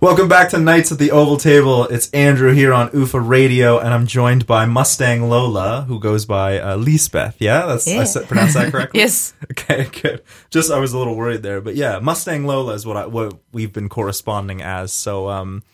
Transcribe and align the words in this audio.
Welcome 0.00 0.28
back 0.28 0.50
to 0.50 0.58
Nights 0.60 0.92
at 0.92 0.98
the 1.00 1.10
Oval 1.10 1.36
Table. 1.38 1.84
It's 1.86 2.08
Andrew 2.12 2.52
here 2.52 2.72
on 2.72 2.88
UFA 2.94 3.18
Radio, 3.20 3.80
and 3.80 3.92
I'm 3.92 4.06
joined 4.06 4.46
by 4.46 4.64
Mustang 4.64 5.28
Lola, 5.28 5.82
who 5.88 5.98
goes 5.98 6.24
by 6.24 6.60
uh, 6.60 6.76
Lisbeth. 6.76 7.34
Yeah, 7.40 7.66
that's 7.66 7.88
I 7.88 7.92
Yeah. 7.92 8.04
said, 8.04 8.28
pronounced 8.28 8.54
that 8.54 8.70
correctly. 8.70 9.00
Yes. 9.00 9.34
Okay, 9.50 9.88
good. 10.00 10.22
Just 10.50 10.70
I 10.70 10.78
was 10.78 10.92
a 10.92 10.98
little 10.98 11.16
worried 11.16 11.42
there, 11.42 11.60
but 11.60 11.74
yeah, 11.74 11.98
Mustang 11.98 12.46
Lola 12.46 12.74
is 12.74 12.86
what 12.86 12.96
I 12.96 13.06
what 13.06 13.40
we've 13.52 13.72
been 13.72 13.88
corresponding 13.88 14.62
as. 14.62 14.92
So, 14.92 15.28
um, 15.28 15.64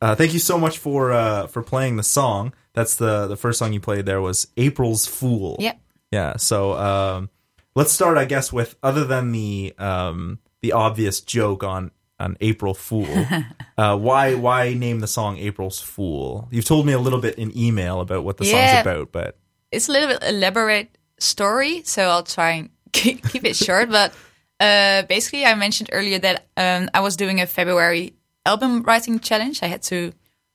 uh, 0.00 0.14
thank 0.14 0.32
you 0.32 0.38
so 0.38 0.56
much 0.58 0.78
for 0.78 1.12
uh 1.12 1.46
for 1.46 1.62
playing 1.62 1.96
the 1.96 2.02
song. 2.02 2.54
That's 2.72 2.96
the 2.96 3.26
the 3.26 3.36
first 3.36 3.58
song 3.58 3.74
you 3.74 3.80
played. 3.80 4.06
There 4.06 4.22
was 4.22 4.46
April's 4.56 5.04
Fool. 5.06 5.56
Yep. 5.60 5.78
Yeah. 6.12 6.36
So, 6.38 6.72
um, 6.78 7.28
let's 7.74 7.92
start, 7.92 8.16
I 8.16 8.24
guess, 8.24 8.50
with 8.54 8.74
other 8.82 9.04
than 9.04 9.32
the 9.32 9.74
um 9.78 10.38
the 10.62 10.72
obvious 10.72 11.20
joke 11.20 11.62
on 11.62 11.90
on 12.18 12.36
April 12.40 12.74
Fool. 12.74 13.06
uh, 13.78 13.96
why 13.96 14.34
why 14.34 14.74
name 14.74 15.00
the 15.00 15.06
song 15.06 15.36
April's 15.38 15.80
Fool? 15.80 16.48
You've 16.50 16.64
told 16.64 16.86
me 16.86 16.92
a 16.92 16.98
little 16.98 17.20
bit 17.20 17.36
in 17.36 17.56
email 17.56 18.00
about 18.00 18.24
what 18.24 18.36
the 18.38 18.46
Yeah. 18.46 18.52
song's 18.72 18.80
about, 18.82 19.12
but 19.12 19.38
it's 19.72 19.88
a 19.88 19.92
little 19.92 20.08
bit 20.08 20.22
elaborate 20.22 20.96
story, 21.18 21.82
so 21.84 22.04
I'll 22.08 22.22
try 22.22 22.50
and 22.52 22.70
keep, 22.92 23.26
keep 23.28 23.44
it 23.44 23.56
short. 23.56 23.90
But 23.90 24.14
uh, 24.60 25.02
basically, 25.08 25.44
I 25.44 25.54
mentioned 25.54 25.90
earlier 25.92 26.18
that 26.20 26.46
um, 26.56 26.88
I 26.94 27.00
was 27.00 27.16
doing 27.16 27.40
a 27.40 27.46
February 27.46 28.14
album 28.46 28.82
writing 28.82 29.18
challenge. 29.20 29.62
I 29.62 29.66
had 29.66 29.82
to 29.82 30.12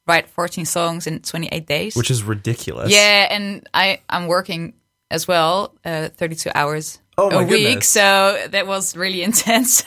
write 0.08 0.28
14 0.30 0.66
songs 0.66 1.06
in 1.06 1.20
28 1.22 1.68
days. 1.68 1.96
which 1.96 2.10
is 2.10 2.24
ridiculous. 2.24 2.92
yeah, 2.92 3.28
and 3.30 3.68
I 3.74 4.00
I'm 4.10 4.26
working 4.28 4.74
as 5.12 5.28
well, 5.28 5.76
uh, 5.86 6.08
32 6.10 6.50
hours 6.56 7.00
Oh 7.18 7.30
a 7.30 7.40
week, 7.44 7.50
goodness. 7.50 7.88
so 7.90 8.40
that 8.50 8.66
was 8.66 8.96
really 8.96 9.22
intense. 9.30 9.84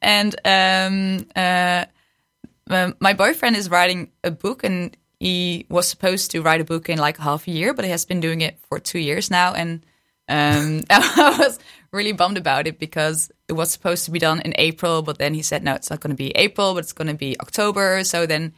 And 0.00 0.34
um, 0.44 1.26
uh, 1.34 1.84
um, 2.70 2.94
my 3.00 3.12
boyfriend 3.12 3.56
is 3.56 3.70
writing 3.70 4.10
a 4.24 4.30
book, 4.30 4.64
and 4.64 4.96
he 5.20 5.66
was 5.68 5.88
supposed 5.88 6.30
to 6.32 6.42
write 6.42 6.60
a 6.60 6.64
book 6.64 6.88
in 6.88 6.98
like 6.98 7.18
half 7.18 7.46
a 7.46 7.50
year, 7.50 7.74
but 7.74 7.84
he 7.84 7.90
has 7.90 8.04
been 8.04 8.20
doing 8.20 8.40
it 8.40 8.58
for 8.68 8.78
two 8.78 8.98
years 8.98 9.30
now, 9.30 9.54
and 9.54 9.84
um, 10.28 10.84
I 10.90 11.36
was 11.38 11.58
really 11.92 12.12
bummed 12.12 12.38
about 12.38 12.66
it 12.66 12.78
because 12.78 13.30
it 13.48 13.54
was 13.54 13.70
supposed 13.70 14.04
to 14.04 14.10
be 14.10 14.18
done 14.18 14.40
in 14.40 14.54
April, 14.56 15.02
but 15.02 15.18
then 15.18 15.34
he 15.34 15.42
said 15.42 15.62
no, 15.64 15.74
it's 15.74 15.90
not 15.90 16.00
going 16.00 16.10
to 16.10 16.16
be 16.16 16.30
April, 16.36 16.74
but 16.74 16.80
it's 16.80 16.92
going 16.92 17.08
to 17.08 17.14
be 17.14 17.38
October. 17.40 18.04
So 18.04 18.26
then 18.26 18.52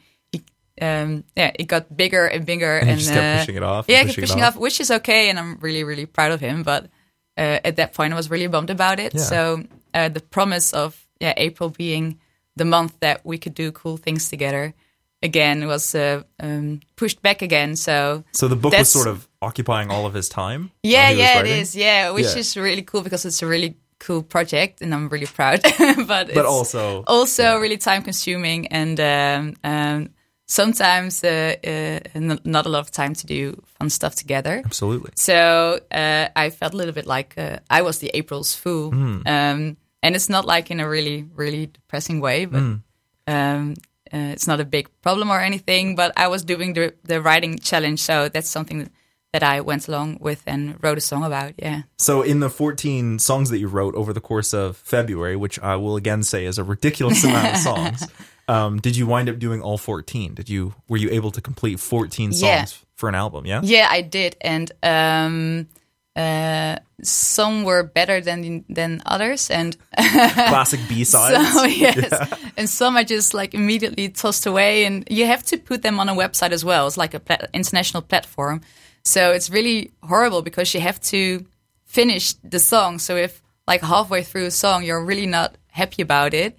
um, 0.80 1.24
yeah, 1.36 1.52
it 1.54 1.64
got 1.64 1.94
bigger 1.94 2.26
and 2.26 2.46
bigger, 2.46 2.78
And 2.78 2.88
and, 2.88 2.98
he 2.98 3.04
just 3.04 3.12
kept 3.12 3.24
uh, 3.24 3.40
pushing 3.40 3.56
it 3.56 3.62
off 3.62 3.86
Yeah, 3.88 4.02
pushing 4.02 4.24
it 4.24 4.26
pushing 4.26 4.42
off. 4.42 4.56
off, 4.56 4.60
which 4.60 4.80
is 4.80 4.90
okay, 4.90 5.28
and 5.30 5.38
I'm 5.38 5.58
really 5.60 5.84
really 5.84 6.06
proud 6.06 6.32
of 6.32 6.40
him. 6.40 6.62
But 6.62 6.84
uh, 7.36 7.60
at 7.64 7.76
that 7.76 7.94
point, 7.94 8.12
I 8.12 8.16
was 8.16 8.30
really 8.30 8.46
bummed 8.46 8.70
about 8.70 8.98
it. 8.98 9.14
Yeah. 9.14 9.20
So 9.20 9.64
uh, 9.94 10.08
the 10.08 10.20
promise 10.20 10.72
of 10.72 11.06
yeah 11.20 11.34
April 11.36 11.70
being 11.70 12.18
the 12.56 12.64
month 12.64 12.92
that 13.00 13.20
we 13.24 13.38
could 13.38 13.54
do 13.54 13.72
cool 13.72 13.96
things 13.96 14.28
together 14.28 14.74
again 15.22 15.66
was 15.66 15.94
uh, 15.94 16.22
um, 16.42 16.80
pushed 16.96 17.22
back 17.22 17.42
again. 17.42 17.76
So 17.76 18.24
So 18.32 18.48
the 18.48 18.56
book 18.56 18.72
was 18.78 18.90
sort 18.90 19.08
of 19.08 19.28
occupying 19.40 19.90
all 19.90 20.06
of 20.06 20.14
his 20.14 20.28
time. 20.28 20.70
Yeah, 20.82 21.02
while 21.02 21.12
he 21.12 21.16
was 21.18 21.28
yeah, 21.28 21.40
it 21.40 21.60
is. 21.60 21.74
Yeah, 21.76 22.10
which 22.14 22.24
Yeah. 22.34 22.40
is 22.40 22.56
really 22.56 22.82
cool 22.82 23.02
because 23.02 23.28
it's 23.28 23.42
a 23.42 23.46
really 23.46 23.74
cool 23.98 24.22
project, 24.22 24.82
and 24.82 24.92
I'm 24.94 25.08
really 25.10 25.26
proud. 25.26 25.60
but 26.06 26.06
But 26.06 26.28
it's 26.36 26.46
also, 26.46 27.04
also 27.06 27.60
really 27.60 27.76
time 27.78 28.02
consuming, 28.02 28.66
and 28.72 28.98
um, 29.00 29.54
um, 29.62 30.08
sometimes 30.46 31.22
uh, 31.24 31.54
uh, 31.66 31.98
not 32.44 32.66
a 32.66 32.68
lot 32.68 32.80
of 32.80 32.90
time 32.90 33.14
to 33.14 33.26
do 33.26 33.62
fun 33.78 33.90
stuff 33.90 34.14
together. 34.14 34.62
absolutely. 34.64 35.10
So 35.14 35.78
uh, 35.92 36.28
I 36.34 36.50
felt 36.50 36.74
a 36.74 36.76
little 36.76 36.94
bit 36.94 37.06
like 37.06 37.34
uh, 37.38 37.58
I 37.78 37.82
was 37.82 37.98
the 37.98 38.10
April's 38.14 38.54
fool, 38.54 38.90
Hmm. 38.90 39.22
And 40.02 40.14
it's 40.16 40.28
not 40.28 40.44
like 40.44 40.70
in 40.70 40.80
a 40.80 40.88
really, 40.88 41.24
really 41.34 41.66
depressing 41.66 42.20
way, 42.20 42.46
but 42.46 42.60
Hmm. 42.60 42.74
um, 43.26 43.74
uh, 44.12 44.32
it's 44.34 44.46
not 44.46 44.60
a 44.60 44.64
big 44.64 44.88
problem 45.02 45.30
or 45.30 45.40
anything. 45.40 45.94
But 45.96 46.12
I 46.16 46.28
was 46.28 46.44
doing 46.44 46.74
the 46.74 46.92
the 47.04 47.20
writing 47.20 47.58
challenge, 47.58 47.98
so 48.00 48.28
that's 48.28 48.48
something 48.48 48.88
that 49.32 49.42
I 49.44 49.60
went 49.60 49.86
along 49.88 50.18
with 50.20 50.42
and 50.46 50.74
wrote 50.82 50.98
a 50.98 51.00
song 51.00 51.22
about. 51.24 51.52
Yeah, 51.62 51.82
So, 51.98 52.22
in 52.22 52.40
the 52.40 52.50
14 52.50 53.20
songs 53.20 53.48
that 53.50 53.58
you 53.58 53.68
wrote 53.68 53.94
over 53.94 54.12
the 54.12 54.20
course 54.20 54.52
of 54.52 54.76
February, 54.76 55.36
which 55.36 55.56
I 55.62 55.76
will 55.76 55.94
again 55.96 56.24
say 56.24 56.46
is 56.46 56.58
a 56.58 56.64
ridiculous 56.64 57.22
amount 57.22 57.46
of 57.54 57.56
songs, 57.70 58.08
um, 58.48 58.80
did 58.80 58.96
you 58.96 59.06
wind 59.06 59.28
up 59.28 59.38
doing 59.38 59.62
all 59.62 59.78
14? 59.78 60.34
Did 60.34 60.48
you 60.48 60.74
were 60.88 60.96
you 60.98 61.10
able 61.12 61.30
to 61.30 61.40
complete 61.40 61.78
14 61.78 62.32
songs 62.32 62.42
Yeah. 62.42 62.66
for 62.96 63.08
an 63.08 63.14
album? 63.14 63.46
Yeah. 63.46 63.60
yeah, 63.62 63.86
I 63.88 64.00
did, 64.02 64.34
and 64.40 64.72
um, 64.82 65.68
uh, 66.16 66.76
some 67.02 67.64
were 67.64 67.82
better 67.82 68.20
than 68.20 68.64
than 68.68 69.02
others, 69.06 69.50
and 69.50 69.76
Classic 69.96 70.80
B 70.88 71.04
sides. 71.04 71.52
So 71.54 71.64
yes, 71.64 72.12
and 72.56 72.68
some 72.68 72.96
I 72.96 73.04
just 73.04 73.32
like 73.34 73.54
immediately 73.54 74.08
tossed 74.08 74.46
away, 74.46 74.84
and 74.84 75.06
you 75.10 75.26
have 75.26 75.44
to 75.44 75.56
put 75.58 75.82
them 75.82 76.00
on 76.00 76.08
a 76.08 76.14
website 76.14 76.52
as 76.52 76.64
well. 76.64 76.86
It's 76.86 76.96
like 76.96 77.14
a 77.14 77.48
international 77.54 78.02
platform, 78.02 78.60
so 79.04 79.32
it's 79.32 79.50
really 79.50 79.92
horrible 80.02 80.42
because 80.42 80.74
you 80.74 80.80
have 80.80 81.00
to 81.02 81.46
finish 81.84 82.34
the 82.44 82.58
song. 82.58 82.98
So 82.98 83.16
if 83.16 83.42
like 83.66 83.80
halfway 83.82 84.22
through 84.22 84.46
a 84.46 84.50
song 84.50 84.84
you're 84.84 85.04
really 85.04 85.26
not 85.26 85.56
happy 85.70 86.02
about 86.02 86.34
it, 86.34 86.58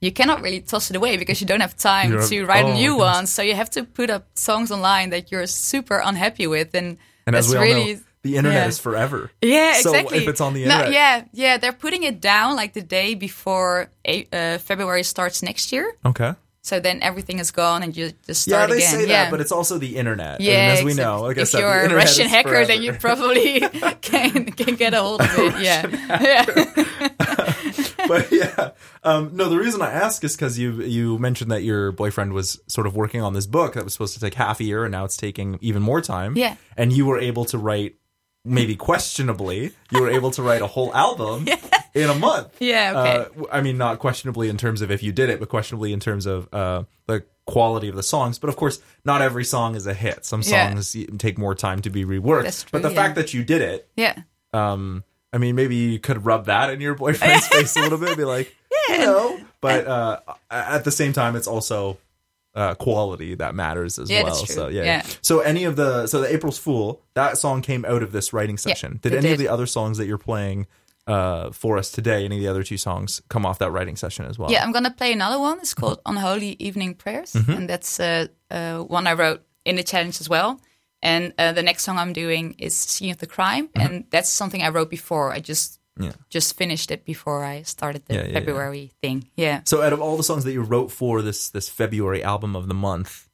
you 0.00 0.12
cannot 0.12 0.42
really 0.42 0.60
toss 0.60 0.90
it 0.90 0.96
away 0.96 1.16
because 1.16 1.40
you 1.40 1.46
don't 1.46 1.60
have 1.60 1.76
time 1.76 2.10
You 2.12 2.18
don't- 2.18 2.28
to 2.28 2.44
write 2.44 2.64
oh, 2.64 2.70
a 2.70 2.74
new 2.74 2.96
one. 2.96 3.26
So 3.26 3.42
you 3.42 3.54
have 3.54 3.70
to 3.70 3.84
put 3.84 4.10
up 4.10 4.26
songs 4.34 4.70
online 4.70 5.10
that 5.10 5.30
you're 5.30 5.46
super 5.46 5.98
unhappy 6.04 6.46
with, 6.46 6.74
and, 6.74 6.98
and 7.26 7.34
that's 7.34 7.52
really 7.52 7.94
know, 7.94 8.00
the 8.22 8.36
internet 8.36 8.62
yeah. 8.62 8.68
is 8.68 8.78
forever. 8.78 9.30
yeah, 9.42 9.74
So 9.80 9.90
exactly. 9.90 10.18
So 10.18 10.22
if 10.22 10.28
it's 10.28 10.40
on 10.40 10.54
the 10.54 10.64
No, 10.66 10.74
internet- 10.78 10.92
yeah, 10.92 11.24
yeah, 11.32 11.56
they're 11.58 11.72
putting 11.72 12.02
it 12.04 12.20
down 12.20 12.56
like 12.56 12.72
the 12.72 12.82
day 12.82 13.14
before 13.14 13.90
uh, 14.06 14.58
February 14.58 15.02
starts 15.02 15.42
next 15.42 15.72
year. 15.72 15.92
Okay. 16.06 16.34
So 16.64 16.78
then 16.78 17.02
everything 17.02 17.40
is 17.40 17.50
gone 17.50 17.82
and 17.82 17.96
you 17.96 18.12
just 18.24 18.46
Yeah, 18.46 18.58
start 18.58 18.70
they 18.70 18.76
again. 18.76 18.90
say 18.92 19.00
yeah. 19.08 19.24
that, 19.24 19.30
but 19.32 19.40
it's 19.40 19.50
also 19.50 19.78
the 19.78 19.96
internet. 19.96 20.40
yeah, 20.40 20.52
and 20.70 20.78
as 20.78 20.84
we 20.84 20.94
know, 20.94 21.22
like 21.22 21.36
I 21.36 21.40
if 21.42 21.48
said, 21.48 21.58
you're 21.58 21.68
a 21.90 21.92
Russian 21.92 22.28
hacker, 22.28 22.64
then 22.64 22.82
you 22.82 22.92
probably 22.92 23.58
can 24.00 24.44
can 24.52 24.76
get 24.76 24.94
a 24.94 25.02
hold 25.02 25.22
of 25.22 25.26
it. 25.38 25.60
Yeah, 25.60 25.82
yeah, 26.22 26.44
but 28.08 28.30
yeah, 28.30 28.70
um, 29.02 29.30
no. 29.34 29.48
The 29.48 29.58
reason 29.58 29.82
I 29.82 29.90
ask 29.90 30.22
is 30.24 30.36
because 30.36 30.58
you 30.58 30.82
you 30.82 31.18
mentioned 31.18 31.50
that 31.50 31.62
your 31.62 31.92
boyfriend 31.92 32.32
was 32.32 32.60
sort 32.68 32.86
of 32.86 32.94
working 32.94 33.22
on 33.22 33.32
this 33.34 33.46
book 33.46 33.74
that 33.74 33.82
was 33.84 33.92
supposed 33.92 34.14
to 34.14 34.20
take 34.20 34.34
half 34.34 34.60
a 34.60 34.64
year, 34.64 34.84
and 34.84 34.92
now 34.92 35.04
it's 35.04 35.16
taking 35.16 35.58
even 35.60 35.82
more 35.82 36.00
time. 36.00 36.36
Yeah. 36.36 36.54
and 36.76 36.92
you 36.92 37.06
were 37.06 37.18
able 37.18 37.44
to 37.46 37.58
write, 37.58 37.96
maybe 38.44 38.76
questionably, 38.88 39.72
you 39.90 40.00
were 40.00 40.10
able 40.10 40.30
to 40.32 40.42
write 40.42 40.62
a 40.62 40.66
whole 40.66 40.94
album 40.94 41.46
in 41.94 42.08
a 42.10 42.14
month. 42.14 42.56
Yeah, 42.60 42.92
okay. 42.96 43.40
Uh, 43.40 43.46
I 43.52 43.60
mean, 43.60 43.78
not 43.78 43.98
questionably 43.98 44.48
in 44.48 44.56
terms 44.56 44.82
of 44.82 44.90
if 44.90 45.02
you 45.02 45.12
did 45.12 45.30
it, 45.30 45.40
but 45.40 45.48
questionably 45.48 45.92
in 45.92 46.00
terms 46.00 46.26
of 46.26 46.48
uh, 46.52 46.84
the 47.06 47.24
quality 47.46 47.88
of 47.88 47.96
the 47.96 48.02
songs. 48.02 48.38
But 48.38 48.48
of 48.50 48.56
course, 48.56 48.80
not 49.04 49.22
every 49.22 49.44
song 49.44 49.74
is 49.74 49.86
a 49.86 49.94
hit. 49.94 50.24
Some 50.24 50.42
songs 50.42 50.94
y- 50.96 51.06
take 51.18 51.38
more 51.38 51.54
time 51.54 51.82
to 51.82 51.90
be 51.90 52.04
reworked. 52.04 52.44
That's 52.44 52.64
but 52.64 52.82
the 52.82 52.90
yeah. 52.90 52.94
fact 52.94 53.14
that 53.16 53.34
you 53.34 53.44
did 53.44 53.62
it 53.62 53.88
yeah. 53.96 54.14
um 54.52 55.04
i 55.32 55.38
mean 55.38 55.54
maybe 55.54 55.76
you 55.76 55.98
could 55.98 56.24
rub 56.24 56.46
that 56.46 56.70
in 56.70 56.80
your 56.80 56.94
boyfriend's 56.94 57.46
face 57.48 57.76
a 57.76 57.80
little 57.80 57.98
bit 57.98 58.10
and 58.10 58.16
be 58.18 58.24
like 58.24 58.54
you 58.88 58.98
know 58.98 59.40
but 59.60 59.86
uh 59.86 60.20
at 60.50 60.84
the 60.84 60.90
same 60.90 61.12
time 61.12 61.36
it's 61.36 61.46
also 61.46 61.98
uh 62.54 62.74
quality 62.74 63.34
that 63.34 63.54
matters 63.54 63.98
as 63.98 64.10
Yeah, 64.10 64.24
well 64.24 64.34
so 64.34 64.68
yeah. 64.68 64.84
Yeah. 64.84 65.06
so 65.22 65.40
any 65.40 65.64
of 65.64 65.76
the 65.76 66.06
so 66.06 66.20
the 66.20 66.32
april's 66.34 66.58
fool 66.58 67.00
that 67.14 67.38
song 67.38 67.62
came 67.62 67.84
out 67.84 68.02
of 68.02 68.12
this 68.12 68.32
writing 68.32 68.58
session 68.58 68.98
did 69.02 69.12
it 69.14 69.18
any 69.24 69.32
of 69.32 69.38
the 69.38 69.48
other 69.48 69.66
songs 69.66 69.96
that 69.98 70.06
you're 70.06 70.18
playing 70.18 70.66
uh 71.06 71.50
for 71.50 71.78
us 71.78 71.90
today 71.90 72.24
any 72.24 72.36
of 72.36 72.42
the 72.42 72.48
other 72.48 72.62
two 72.62 72.76
songs 72.76 73.22
come 73.28 73.44
off 73.46 73.58
that 73.58 73.70
writing 73.72 73.96
session 73.96 74.24
as 74.26 74.38
well 74.38 74.50
Yeah, 74.52 74.62
I'm 74.62 74.70
gonna 74.72 74.90
play 74.92 75.12
another 75.12 75.38
one. 75.40 75.58
It's 75.58 75.74
called 75.74 76.00
Unholy 76.06 76.56
Evening 76.58 76.94
Prayers, 76.94 77.32
Mm-hmm. 77.32 77.52
and 77.52 77.68
that's 77.68 77.98
uh, 77.98 78.26
uh, 78.50 78.78
one 78.80 79.06
I 79.08 79.14
wrote 79.14 79.40
in 79.64 79.76
the 79.76 79.82
challenge 79.82 80.20
as 80.20 80.28
well. 80.28 80.60
And 81.02 81.32
uh, 81.38 81.50
the 81.52 81.62
next 81.64 81.82
song 81.82 81.98
I'm 81.98 82.12
doing 82.12 82.54
is 82.58 82.76
Scene 82.76 83.10
of 83.10 83.18
the 83.18 83.26
Crime, 83.26 83.68
and 83.74 84.04
that's 84.10 84.28
something 84.28 84.62
I 84.62 84.68
wrote 84.68 84.90
before. 84.90 85.32
I 85.32 85.40
just 85.40 85.72
Mm-hmm. 85.72 85.81
Yeah. 85.98 86.12
just 86.30 86.56
finished 86.56 86.90
it 86.90 87.04
before 87.04 87.44
I 87.44 87.62
started 87.62 88.06
the 88.06 88.14
Yeah, 88.14 88.20
yeah, 88.22 88.26
yeah. 88.28 88.32
February 88.34 88.92
thing. 89.02 89.28
Yeah. 89.36 89.60
So, 89.66 89.82
out 89.82 89.92
of 89.92 90.00
all 90.00 90.16
the 90.16 90.22
songs 90.22 90.44
that 90.44 90.52
you 90.52 90.62
wrote 90.62 90.90
for 90.90 91.20
this 91.22 91.50
this 91.50 91.68
February 91.68 92.22
album 92.24 92.56
of 92.56 92.66
the 92.66 92.74
month, 92.74 93.28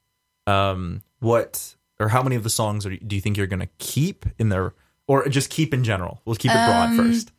um, 0.46 1.02
what 1.20 1.76
or 2.00 2.08
how 2.08 2.22
many 2.22 2.36
of 2.36 2.42
the 2.42 2.50
songs 2.50 2.84
are, 2.86 2.94
do 2.96 3.16
you 3.16 3.22
think 3.22 3.36
you're 3.36 3.46
going 3.46 3.60
to 3.60 3.68
keep 3.78 4.24
in 4.38 4.48
there, 4.48 4.72
or 5.06 5.28
just 5.28 5.50
keep 5.50 5.72
in 5.74 5.84
general? 5.84 6.20
We'll 6.24 6.36
keep 6.36 6.50
it 6.50 6.54
broad 6.54 6.90
Um, 6.90 6.96
first. 6.96 7.32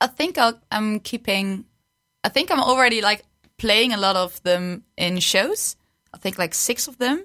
I 0.00 0.06
think 0.06 0.38
I'll, 0.38 0.58
I'm 0.70 1.00
keeping. 1.00 1.64
I 2.24 2.28
think 2.28 2.50
I'm 2.50 2.60
already 2.60 3.00
like 3.02 3.22
playing 3.58 3.92
a 3.92 3.96
lot 3.96 4.16
of 4.16 4.42
them 4.42 4.84
in 4.96 5.18
shows. 5.20 5.76
I 6.14 6.18
think 6.18 6.38
like 6.38 6.54
six 6.54 6.88
of 6.88 6.96
them, 6.98 7.24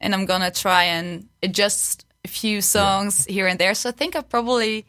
and 0.00 0.14
I'm 0.14 0.26
gonna 0.26 0.50
try 0.50 0.84
and 0.84 1.28
adjust 1.42 2.04
a 2.24 2.28
few 2.28 2.60
songs 2.62 3.24
here 3.26 3.46
and 3.46 3.58
there. 3.58 3.74
So 3.74 3.88
I 3.88 3.92
think 3.92 4.16
I'll 4.16 4.22
probably 4.22 4.86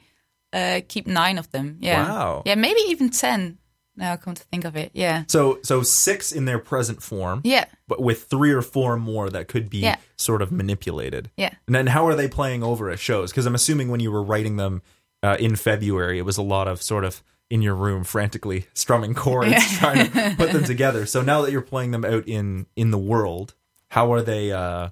uh, 0.55 0.81
keep 0.87 1.05
nine 1.05 1.37
of 1.37 1.51
them. 1.51 1.77
Yeah. 1.81 2.07
Wow. 2.07 2.43
Yeah, 2.45 2.55
maybe 2.55 2.79
even 2.87 3.09
ten. 3.09 3.57
Now 3.97 4.13
I 4.13 4.17
come 4.17 4.33
to 4.35 4.43
think 4.43 4.65
of 4.65 4.75
it. 4.75 4.91
Yeah. 4.93 5.23
So, 5.27 5.59
so 5.63 5.81
six 5.81 6.31
in 6.33 6.43
their 6.45 6.59
present 6.59 7.01
form, 7.01 7.39
Yeah. 7.45 7.63
but 7.87 8.01
with 8.01 8.23
three 8.23 8.51
or 8.51 8.61
four 8.61 8.97
more 8.97 9.29
that 9.29 9.47
could 9.47 9.69
be 9.69 9.77
Yeah. 9.79 9.95
sort 10.17 10.41
of 10.41 10.51
manipulated. 10.51 11.29
Yeah. 11.37 11.53
And 11.67 11.73
then 11.75 11.87
how 11.87 12.05
are 12.07 12.15
they 12.15 12.27
playing 12.27 12.61
over 12.61 12.89
at 12.89 12.99
shows? 12.99 13.31
Because 13.31 13.45
I'm 13.45 13.55
assuming 13.55 13.87
when 13.89 14.01
you 14.01 14.11
were 14.11 14.21
writing 14.23 14.57
them 14.57 14.81
uh, 15.23 15.37
in 15.39 15.55
February, 15.55 16.19
it 16.19 16.23
was 16.25 16.37
a 16.37 16.41
lot 16.41 16.67
of 16.67 16.81
sort 16.81 17.05
of 17.05 17.23
in 17.49 17.61
your 17.61 17.73
room 17.75 18.03
frantically 18.03 18.65
strumming 18.73 19.13
chords, 19.13 19.77
trying 19.77 20.11
to 20.11 20.33
put 20.37 20.51
them 20.51 20.65
together. 20.65 21.05
So 21.05 21.21
now 21.21 21.41
that 21.43 21.51
you're 21.53 21.61
playing 21.61 21.91
them 21.91 22.03
out 22.03 22.27
in 22.27 22.65
in 22.75 22.91
the 22.91 22.97
world, 22.97 23.55
how 23.91 24.11
are 24.11 24.21
they 24.21 24.51
uh, 24.51 24.89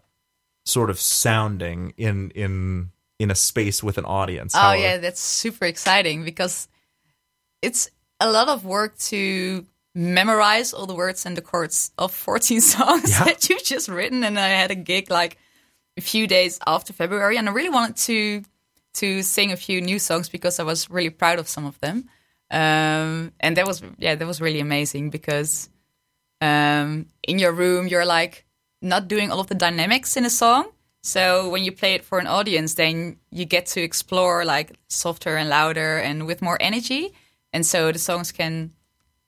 sort 0.64 0.90
of 0.90 0.98
sounding 0.98 1.94
in 1.98 2.32
in 2.32 2.92
in 3.20 3.32
a 3.32 3.36
space 3.36 3.84
with 3.84 3.98
an 3.98 4.06
audience? 4.06 4.54
Oh 4.56 4.74
yeah, 4.74 4.98
that's 4.98 5.22
super 5.22 5.66
exciting 5.66 6.24
because 6.26 6.68
it's 7.62 7.90
a 8.20 8.30
lot 8.32 8.48
of 8.50 8.66
work 8.66 8.98
to 8.98 9.66
memorize 9.96 10.74
all 10.74 10.86
the 10.88 10.96
words 10.96 11.26
and 11.26 11.38
the 11.38 11.42
chords 11.42 11.92
of 11.98 12.12
14 12.14 12.62
songs 12.76 13.12
Yeah. 13.12 13.26
that 13.26 13.50
you've 13.50 13.64
just 13.64 13.88
written. 13.88 14.24
And 14.24 14.40
I 14.40 14.48
had 14.50 14.72
a 14.72 14.76
gig 14.76 15.10
like 15.12 15.38
a 15.98 16.02
few 16.02 16.26
days 16.28 16.60
after 16.66 16.94
February, 16.94 17.38
and 17.38 17.48
I 17.48 17.52
really 17.52 17.70
wanted 17.70 17.98
to 17.98 18.44
to 18.96 19.24
sing 19.24 19.52
a 19.52 19.56
few 19.58 19.82
new 19.82 19.98
songs 20.00 20.30
because 20.30 20.60
I 20.60 20.64
was 20.64 20.90
really 20.90 21.10
proud 21.10 21.40
of 21.40 21.48
some 21.48 21.66
of 21.66 21.80
them. 21.80 22.10
Um, 22.52 23.32
and 23.40 23.58
that 23.58 23.66
was 23.68 23.82
yeah, 23.98 24.16
that 24.16 24.28
was 24.28 24.40
really 24.42 24.60
amazing 24.60 25.10
because 25.10 25.70
um, 26.42 27.08
in 27.28 27.40
your 27.40 27.52
room 27.54 27.88
you're 27.88 28.06
like 28.06 28.46
not 28.82 29.08
doing 29.08 29.32
all 29.32 29.40
of 29.40 29.48
the 29.48 29.56
dynamics 29.56 30.18
in 30.18 30.26
a 30.26 30.30
song. 30.30 30.66
So 31.04 31.50
when 31.50 31.64
you 31.64 31.72
play 31.74 31.96
it 31.96 32.04
for 32.06 32.18
an 32.20 32.28
audience, 32.28 32.76
then 32.76 33.18
you 33.30 33.44
get 33.46 33.66
to 33.68 33.82
explore 33.82 34.46
like 34.46 34.78
softer 34.88 35.36
and 35.36 35.50
louder 35.50 35.98
and 35.98 36.26
with 36.26 36.42
more 36.42 36.58
energy, 36.62 37.14
and 37.52 37.66
so 37.66 37.92
the 37.92 38.00
songs 38.00 38.32
can 38.32 38.72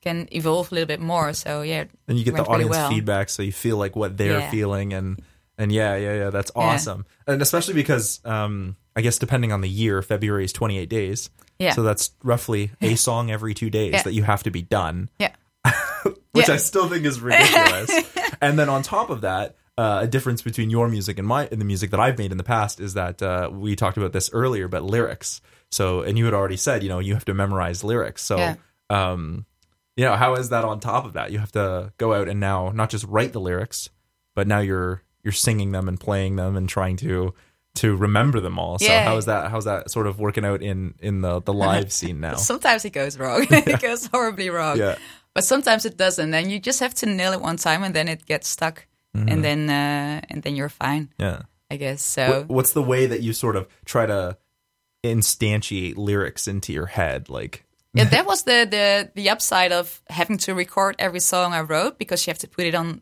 can 0.02 0.28
evolve 0.32 0.72
a 0.72 0.76
little 0.76 0.88
bit 0.88 1.02
more. 1.02 1.34
So 1.34 1.62
yeah, 1.64 1.84
and 2.08 2.18
you 2.18 2.24
get 2.24 2.36
the 2.36 2.46
audience 2.46 2.72
well. 2.72 2.90
feedback 2.90 3.30
so 3.30 3.44
you 3.44 3.52
feel 3.52 3.76
like 3.78 3.96
what 3.96 4.16
they're 4.18 4.40
Yeah. 4.40 4.50
feeling 4.52 4.94
and 4.94 5.22
and 5.58 5.72
yeah 5.72 5.96
yeah 5.96 6.14
yeah 6.16 6.30
that's 6.32 6.52
awesome 6.56 7.06
and 7.28 7.42
especially 7.42 7.74
because 7.76 8.20
um 8.26 8.76
i 8.94 9.00
guess 9.02 9.18
depending 9.18 9.54
on 9.54 9.62
the 9.62 9.70
year 9.70 10.02
february 10.02 10.44
is 10.44 10.52
28 10.52 10.90
days 10.90 11.30
Yeah. 11.60 11.72
so 11.72 11.82
that's 11.82 12.12
roughly 12.24 12.72
a 12.82 12.96
song 12.96 13.32
every 13.32 13.54
two 13.54 13.70
days 13.70 13.94
Yeah. 13.94 14.04
that 14.04 14.12
you 14.12 14.24
have 14.24 14.44
to 14.44 14.52
be 14.52 14.62
done 14.62 15.08
Yeah, 15.18 15.32
which 16.34 16.50
Yeah. 16.50 16.56
i 16.56 16.58
still 16.58 16.90
think 16.90 17.06
is 17.06 17.22
ridiculous 17.30 17.90
and 18.42 18.60
then 18.60 18.68
on 18.68 18.84
top 18.84 19.10
of 19.10 19.22
that 19.22 19.56
uh, 19.78 20.00
a 20.04 20.08
difference 20.08 20.42
between 20.42 20.70
your 20.70 20.88
music 20.88 21.18
and 21.20 21.28
my 21.28 21.48
and 21.52 21.60
the 21.60 21.66
music 21.66 21.92
that 21.92 22.00
I've 22.00 22.18
made 22.18 22.32
in 22.32 22.38
the 22.38 22.44
past 22.44 22.80
is 22.80 22.94
that 22.94 23.22
uh, 23.22 23.50
we 23.52 23.76
talked 23.76 23.98
about 23.98 24.14
this 24.14 24.30
earlier, 24.34 24.68
but 24.68 24.84
lyrics. 24.84 25.42
So, 25.72 26.02
and 26.02 26.18
you 26.18 26.26
had 26.26 26.34
already 26.34 26.58
said, 26.58 26.84
you 26.84 26.90
know, 26.90 27.00
you 27.00 27.14
have 27.14 27.26
to 27.26 27.34
memorize 27.34 27.84
lyrics. 27.84 28.22
So, 28.24 28.38
Yeah. 28.38 28.56
um, 28.90 29.46
you 29.98 30.06
know, 30.06 30.16
how 30.16 30.36
is 30.36 30.50
that 30.50 30.64
on 30.66 30.80
top 30.80 31.06
of 31.06 31.14
that? 31.14 31.32
You 31.32 31.40
have 31.40 31.52
to 31.54 31.92
go 31.98 32.14
out 32.14 32.28
and 32.30 32.40
now 32.40 32.70
not 32.74 32.90
just 32.90 33.06
write 33.06 33.34
the 33.34 33.40
lyrics, 33.42 33.90
but 34.36 34.48
now 34.48 34.60
you're 34.60 35.02
you're 35.24 35.32
singing 35.32 35.72
them 35.72 35.88
and 35.88 36.00
playing 36.00 36.36
them 36.36 36.56
and 36.56 36.70
trying 36.70 36.98
to 36.98 37.34
to 37.76 37.96
remember 37.98 38.40
them 38.40 38.58
all. 38.58 38.80
So 38.80 38.86
Yeah. 38.86 39.04
how 39.04 39.18
is 39.18 39.26
that 39.26 39.52
how's 39.52 39.66
that 39.66 39.92
sort 39.92 40.08
of 40.08 40.20
working 40.20 40.46
out 40.46 40.62
in 40.62 40.94
in 41.02 41.20
the 41.22 41.42
the 41.42 41.54
live 41.68 41.92
scene 41.92 42.20
now? 42.22 42.36
sometimes 42.36 42.86
it 42.86 42.92
goes 42.92 43.18
wrong. 43.18 43.46
it 43.50 43.82
goes 43.82 44.06
horribly 44.08 44.50
wrong. 44.50 44.78
Yeah. 44.78 44.96
But 45.34 45.44
sometimes 45.44 45.84
it 45.86 45.98
doesn't, 45.98 46.34
and 46.34 46.50
you 46.50 46.60
just 46.62 46.80
have 46.80 46.94
to 46.96 47.06
nail 47.06 47.34
it 47.34 47.42
one 47.42 47.58
time, 47.58 47.84
and 47.84 47.94
then 47.94 48.08
it 48.08 48.26
gets 48.26 48.48
stuck, 48.48 48.88
Mm-hmm. 49.16 49.30
and 49.30 49.44
then 49.44 49.70
uh, 49.70 50.22
and 50.30 50.44
then 50.44 50.56
you're 50.56 50.70
fine. 50.70 51.10
Yeah. 51.20 51.42
I 51.72 51.78
guess 51.78 52.02
so. 52.02 52.28
What- 52.28 52.50
What's 52.50 52.74
the 52.74 52.82
way 52.84 53.08
that 53.08 53.22
you 53.22 53.34
sort 53.34 53.56
of 53.56 53.68
try 53.86 54.06
to 54.06 54.38
instantiate 55.04 55.98
lyrics 55.98 56.48
into 56.48 56.74
your 56.74 56.86
head? 56.88 57.30
Like, 57.30 57.66
yeah, 57.94 58.04
that 58.10 58.26
was 58.26 58.44
the, 58.44 58.68
the 58.70 59.12
the 59.16 59.30
upside 59.30 59.72
of 59.72 60.02
having 60.10 60.38
to 60.40 60.54
record 60.54 60.96
every 61.00 61.20
song 61.22 61.54
I 61.54 61.62
wrote 61.62 61.98
because 61.98 62.26
you 62.28 62.32
have 62.32 62.40
to 62.40 62.48
put 62.48 62.66
it 62.66 62.76
on 62.76 63.02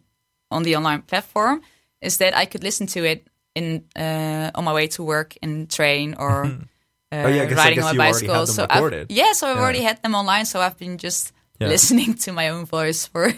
on 0.52 0.64
the 0.64 0.76
online 0.76 1.02
platform. 1.02 1.62
Is 2.02 2.18
that 2.18 2.36
I 2.38 2.46
could 2.46 2.64
listen 2.64 2.88
to 2.88 3.04
it 3.06 3.28
in 3.56 3.84
uh, 3.96 4.52
on 4.56 4.64
my 4.66 4.74
way 4.74 4.88
to 4.88 5.04
work 5.04 5.36
in 5.42 5.68
train 5.68 6.16
or 6.18 6.46
uh, 6.46 6.50
Oh, 7.26 7.28
yeah, 7.28 7.44
riding 7.54 7.84
on 7.84 7.96
my 7.98 8.12
bicycle. 8.12 8.46
so 8.48 8.64
I've- 8.64 8.74
recorded. 8.76 9.12
yeah, 9.12 9.34
so 9.34 9.48
I've 9.48 9.56
Yeah. 9.58 9.62
already 9.64 9.82
had 9.82 10.02
them 10.02 10.16
online. 10.16 10.46
So 10.46 10.60
I've 10.60 10.78
been 10.78 10.98
just 10.98 11.32
Yeah. 11.60 11.70
listening 11.74 12.16
to 12.26 12.32
my 12.32 12.50
own 12.50 12.66
voice 12.66 13.06
for 13.08 13.34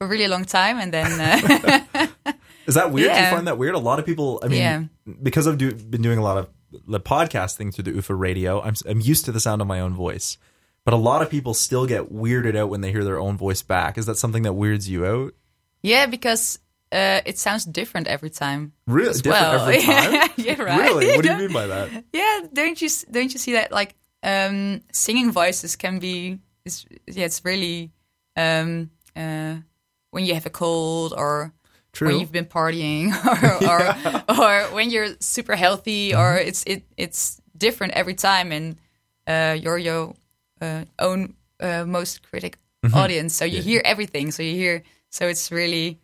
a 0.00 0.06
really 0.06 0.28
long 0.28 0.44
time, 0.44 0.78
and 0.78 0.92
then 0.92 1.06
uh, 1.20 2.06
is 2.66 2.74
that 2.74 2.92
weird? 2.92 3.12
Do 3.12 3.18
you 3.20 3.26
find 3.30 3.46
that 3.46 3.58
weird? 3.58 3.74
A 3.74 3.78
lot 3.78 3.98
of 3.98 4.06
people, 4.06 4.40
I 4.42 4.48
mean, 4.48 4.58
Yeah. 4.58 4.84
because 5.22 5.46
I've 5.48 5.58
do, 5.58 5.72
been 5.74 6.02
doing 6.02 6.18
a 6.18 6.22
lot 6.22 6.38
of 6.38 6.48
the 6.86 7.00
podcasting 7.00 7.74
through 7.74 7.84
the 7.84 7.92
UFA 7.92 8.14
radio, 8.14 8.60
I'm, 8.62 8.74
I'm 8.86 9.00
used 9.00 9.24
to 9.24 9.32
the 9.32 9.40
sound 9.40 9.60
of 9.60 9.66
my 9.66 9.80
own 9.80 9.94
voice. 9.94 10.36
But 10.84 10.94
a 10.94 10.98
lot 10.98 11.20
of 11.22 11.28
people 11.30 11.52
still 11.52 11.84
get 11.86 12.12
weirded 12.12 12.56
out 12.56 12.70
when 12.70 12.80
they 12.80 12.92
hear 12.92 13.04
their 13.04 13.18
own 13.18 13.36
voice 13.36 13.62
back. 13.62 13.98
Is 13.98 14.06
that 14.06 14.16
something 14.16 14.44
that 14.44 14.52
weirds 14.54 14.88
you 14.88 15.04
out? 15.04 15.34
yeah, 15.82 16.06
because 16.06 16.58
uh, 16.92 17.20
it 17.26 17.38
sounds 17.38 17.64
different 17.64 18.06
every 18.06 18.30
time. 18.30 18.72
Really? 18.86 19.12
Different 19.20 19.32
well. 19.34 19.60
every 19.68 19.82
time? 19.82 20.30
yeah, 20.36 20.62
right. 20.62 20.78
Really? 20.80 21.16
What 21.16 21.24
do 21.24 21.30
you 21.32 21.38
mean 21.48 21.52
by 21.52 21.66
that? 21.66 22.04
Yeah, 22.12 22.40
don't 22.52 22.80
you 22.80 22.88
don't 23.10 23.32
you 23.32 23.38
see 23.38 23.52
that 23.52 23.70
like 23.72 23.94
um, 24.22 24.80
singing 24.92 25.30
voices 25.32 25.76
can 25.76 25.98
be 25.98 26.38
it's, 26.64 26.86
yeah 27.06 27.24
it's 27.26 27.44
really 27.44 27.90
um, 28.36 28.90
uh, 29.14 29.56
when 30.10 30.24
you 30.24 30.34
have 30.34 30.46
a 30.46 30.50
cold 30.50 31.12
or 31.16 31.52
True. 31.92 32.08
when 32.08 32.20
you've 32.20 32.32
been 32.32 32.46
partying 32.46 33.12
or 33.42 33.54
or, 33.72 34.38
or 34.38 34.74
when 34.74 34.90
you're 34.90 35.08
super 35.20 35.56
healthy 35.56 36.14
or 36.14 36.36
it's 36.36 36.62
it 36.66 36.82
it's 36.96 37.40
different 37.56 37.92
every 37.94 38.14
time 38.14 38.52
and 38.52 38.76
uh, 39.26 39.54
you're 39.58 39.78
your 39.78 40.14
uh, 40.60 40.84
own 40.98 41.34
uh, 41.60 41.84
most 41.84 42.22
critic 42.22 42.58
audience 42.94 43.34
so 43.34 43.44
you 43.44 43.60
hear 43.60 43.82
everything 43.84 44.30
so 44.30 44.42
you 44.42 44.54
hear 44.54 44.82
so 45.10 45.26
it's 45.26 45.50
really 45.50 45.98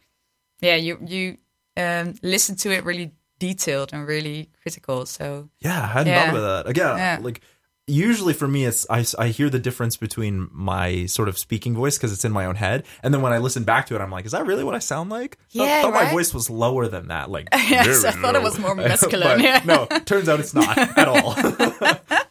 yeah 0.61 0.75
you 0.77 0.99
you 1.07 1.37
um, 1.77 2.15
listen 2.23 2.57
to 2.57 2.71
it 2.73 2.85
really 2.85 3.13
detailed 3.39 3.93
and 3.93 4.07
really 4.07 4.49
critical 4.63 5.07
so 5.07 5.49
Yeah, 5.61 5.83
I 5.83 5.87
hadn't 5.87 6.13
Yeah. 6.13 6.25
thought 6.31 6.39
about 6.39 6.65
that. 6.65 6.71
Again, 6.71 6.97
Yeah. 6.99 7.19
like 7.21 7.41
usually 7.87 8.33
for 8.33 8.49
me, 8.49 8.65
it's 8.65 8.87
I, 8.89 9.05
I 9.19 9.29
hear 9.29 9.51
the 9.51 9.59
difference 9.59 9.97
between 9.97 10.49
my 10.53 11.07
sort 11.07 11.29
of 11.29 11.37
speaking 11.39 11.75
voice 11.75 11.97
because 11.99 12.13
it's 12.13 12.25
in 12.25 12.33
my 12.33 12.47
own 12.47 12.57
head, 12.57 12.85
and 13.03 13.13
then 13.13 13.21
when 13.23 13.33
I 13.33 13.39
listen 13.39 13.65
back 13.65 13.87
to 13.87 13.95
it, 13.95 14.01
I'm 14.01 14.11
like, 14.11 14.25
is 14.27 14.33
that 14.33 14.47
really 14.47 14.65
what 14.65 14.75
I 14.75 14.79
sound 14.79 15.11
like? 15.11 15.39
yeah, 15.51 15.63
I 15.63 15.67
Yeah, 15.67 15.83
thought 15.83 15.95
my 15.95 16.11
voice 16.11 16.33
was 16.33 16.49
lower 16.51 16.89
than 16.89 17.09
that. 17.09 17.31
Like, 17.31 17.49
Yes, 17.53 18.05
I 18.05 18.13
thought 18.13 18.35
it 18.37 18.43
was 18.43 18.59
more 18.59 18.75
masculine, 18.91 19.41
yeah. 19.41 19.63
no, 19.65 19.87
turns 20.05 20.29
out 20.29 20.41
it's 20.41 20.55
not 20.55 20.77
at 20.99 21.09
all. 21.09 21.35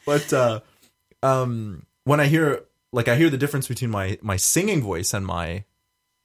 but 0.05 0.33
uh, 0.33 0.59
um, 1.21 1.85
when 2.03 2.19
I 2.19 2.25
hear 2.25 2.65
like 2.91 3.07
I 3.07 3.15
hear 3.15 3.29
the 3.29 3.37
difference 3.37 3.67
between 3.67 3.89
my 3.91 4.17
my 4.21 4.37
singing 4.37 4.81
voice 4.81 5.13
and 5.13 5.25
my 5.25 5.63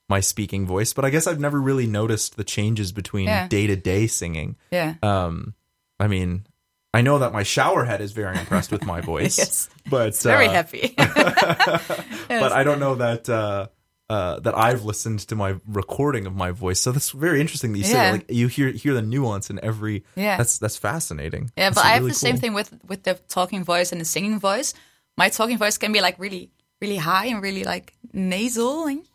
my 0.07 0.19
speaking 0.21 0.65
voice, 0.65 0.91
but 0.93 1.05
I 1.05 1.11
guess 1.11 1.27
I've 1.27 1.39
never 1.39 1.61
really 1.61 1.85
noticed 1.85 2.35
the 2.35 2.43
changes 2.43 2.91
between 2.91 3.27
Yeah. 3.27 3.47
day 3.47 3.67
to 3.67 3.75
day 3.75 4.07
singing. 4.07 4.55
yeah 4.71 4.95
Um, 5.03 5.53
I 5.99 6.07
mean, 6.07 6.45
I 6.93 7.01
know 7.01 7.19
that 7.19 7.31
my 7.33 7.43
shower 7.43 7.85
head 7.85 8.01
is 8.01 8.13
very 8.13 8.37
impressed 8.37 8.71
with 8.71 8.85
my 8.85 9.01
voice, 9.01 9.37
Yes. 9.43 9.69
but 9.89 10.17
very 10.17 10.47
uh, 10.47 10.51
happy 10.51 10.93
But 10.97 12.51
I 12.51 12.63
don't 12.63 12.79
know 12.79 12.95
that 12.95 13.29
uh, 13.29 13.67
uh, 14.09 14.39
that 14.39 14.57
I've 14.57 14.85
listened 14.85 15.19
to 15.27 15.35
my 15.35 15.55
recording 15.67 16.25
of 16.25 16.35
my 16.35 16.49
voice. 16.51 16.79
So 16.79 16.91
that's 16.91 17.11
very 17.11 17.39
interesting 17.39 17.73
that 17.73 17.77
you 17.77 17.83
say 17.83 18.11
like 18.11 18.25
you 18.29 18.47
hear 18.47 18.69
hear 18.69 18.93
the 18.95 19.03
nuance 19.03 19.51
in 19.51 19.59
every. 19.63 20.03
Yeah. 20.15 20.37
that's 20.37 20.57
that's 20.57 20.77
fascinating. 20.77 21.51
Yeah, 21.55 21.69
That's 21.69 21.75
but 21.75 21.85
I 21.85 21.89
have 21.89 22.01
really 22.01 22.11
the 22.11 22.15
same 22.15 22.37
thing 22.37 22.53
with 22.53 22.73
with 22.87 23.03
the 23.03 23.15
talking 23.27 23.63
voice 23.63 23.91
and 23.91 24.01
the 24.01 24.05
singing 24.05 24.39
voice. 24.39 24.73
My 25.15 25.29
talking 25.29 25.57
voice 25.59 25.77
can 25.77 25.91
be 25.91 26.01
like 26.01 26.17
really, 26.17 26.49
really 26.81 26.97
high 26.97 27.27
and 27.27 27.41
really 27.43 27.63
like 27.65 27.93
nasal, 28.13 28.87
and, 28.87 29.05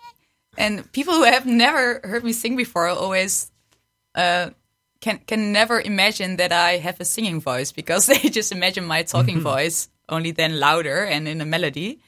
and 0.56 0.92
people 0.92 1.14
who 1.14 1.24
have 1.24 1.44
never 1.46 2.00
heard 2.04 2.22
me 2.22 2.32
sing 2.32 2.54
before 2.56 2.86
always 2.86 3.50
uh, 4.14 4.50
can 5.04 5.18
can 5.26 5.52
never 5.52 5.76
imagine 5.80 6.36
that 6.36 6.52
I 6.52 6.78
have 6.86 6.98
a 7.00 7.04
singing 7.04 7.40
voice 7.40 7.72
because 7.72 8.06
they 8.10 8.30
just 8.38 8.52
imagine 8.52 8.84
my 8.86 9.02
talking 9.04 9.36
Mm-hmm. 9.36 9.52
voice 9.54 9.88
only 10.08 10.32
then 10.32 10.58
louder 10.58 11.04
and 11.04 11.28
in 11.28 11.40
a 11.40 11.44
melody, 11.44 12.00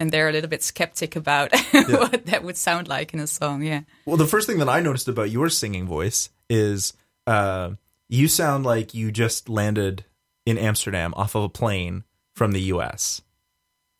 and 0.00 0.10
they're 0.10 0.28
a 0.28 0.32
little 0.32 0.48
bit 0.50 0.62
skeptic 0.62 1.16
about 1.16 1.52
what 1.72 2.26
that 2.26 2.42
would 2.44 2.56
sound 2.56 2.88
like 2.88 3.14
in 3.14 3.20
a 3.20 3.26
song. 3.26 3.62
Yeah. 3.62 3.82
Well, 4.06 4.16
the 4.16 4.26
first 4.26 4.46
thing 4.48 4.58
that 4.60 4.68
I 4.68 4.80
noticed 4.80 5.08
about 5.08 5.30
your 5.30 5.48
singing 5.50 5.86
voice 5.86 6.30
is 6.48 6.92
uh, 7.26 7.70
you 8.08 8.28
sound 8.28 8.64
like 8.64 8.94
you 8.94 9.12
just 9.12 9.48
landed 9.48 10.04
in 10.46 10.58
Amsterdam 10.58 11.12
off 11.16 11.34
of 11.36 11.44
a 11.44 11.48
plane 11.48 12.04
from 12.34 12.52
the 12.52 12.60
U.S. 12.74 13.22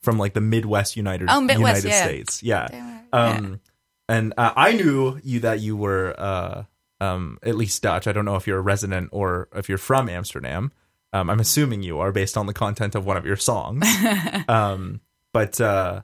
from 0.03 0.19
like 0.19 0.35
the 0.35 0.41
Midwest 0.41 0.97
United 0.97 1.29
Oh, 1.31 1.41
Midwest, 1.41 1.85
United 1.85 1.89
yeah. 1.89 2.05
States. 2.05 2.43
Yeah. 2.43 2.69
Yeah. 2.73 3.01
Um, 3.13 3.61
and 4.09 4.35
uh, 4.37 4.53
I 4.57 4.73
knew 4.73 5.21
you 5.23 5.41
that 5.41 5.61
you 5.61 5.77
were 5.77 6.15
uh, 6.19 6.65
um, 7.03 7.39
at 7.43 7.57
least 7.57 7.83
Dutch. 7.83 8.07
I 8.07 8.13
don't 8.13 8.25
know 8.25 8.37
if 8.37 8.47
you're 8.47 8.59
a 8.59 8.63
resident 8.63 9.09
or 9.13 9.49
if 9.55 9.69
you're 9.69 9.79
from 9.79 10.09
Amsterdam. 10.09 10.73
Um, 11.13 11.29
I'm 11.29 11.41
assuming 11.41 11.83
you 11.83 11.99
are 11.99 12.13
based 12.13 12.37
on 12.37 12.47
the 12.47 12.55
content 12.55 12.95
of 12.95 13.05
one 13.05 13.17
of 13.17 13.27
your 13.27 13.37
songs. 13.37 13.85
um, 14.49 15.01
but 15.33 15.61
uh, 15.61 16.03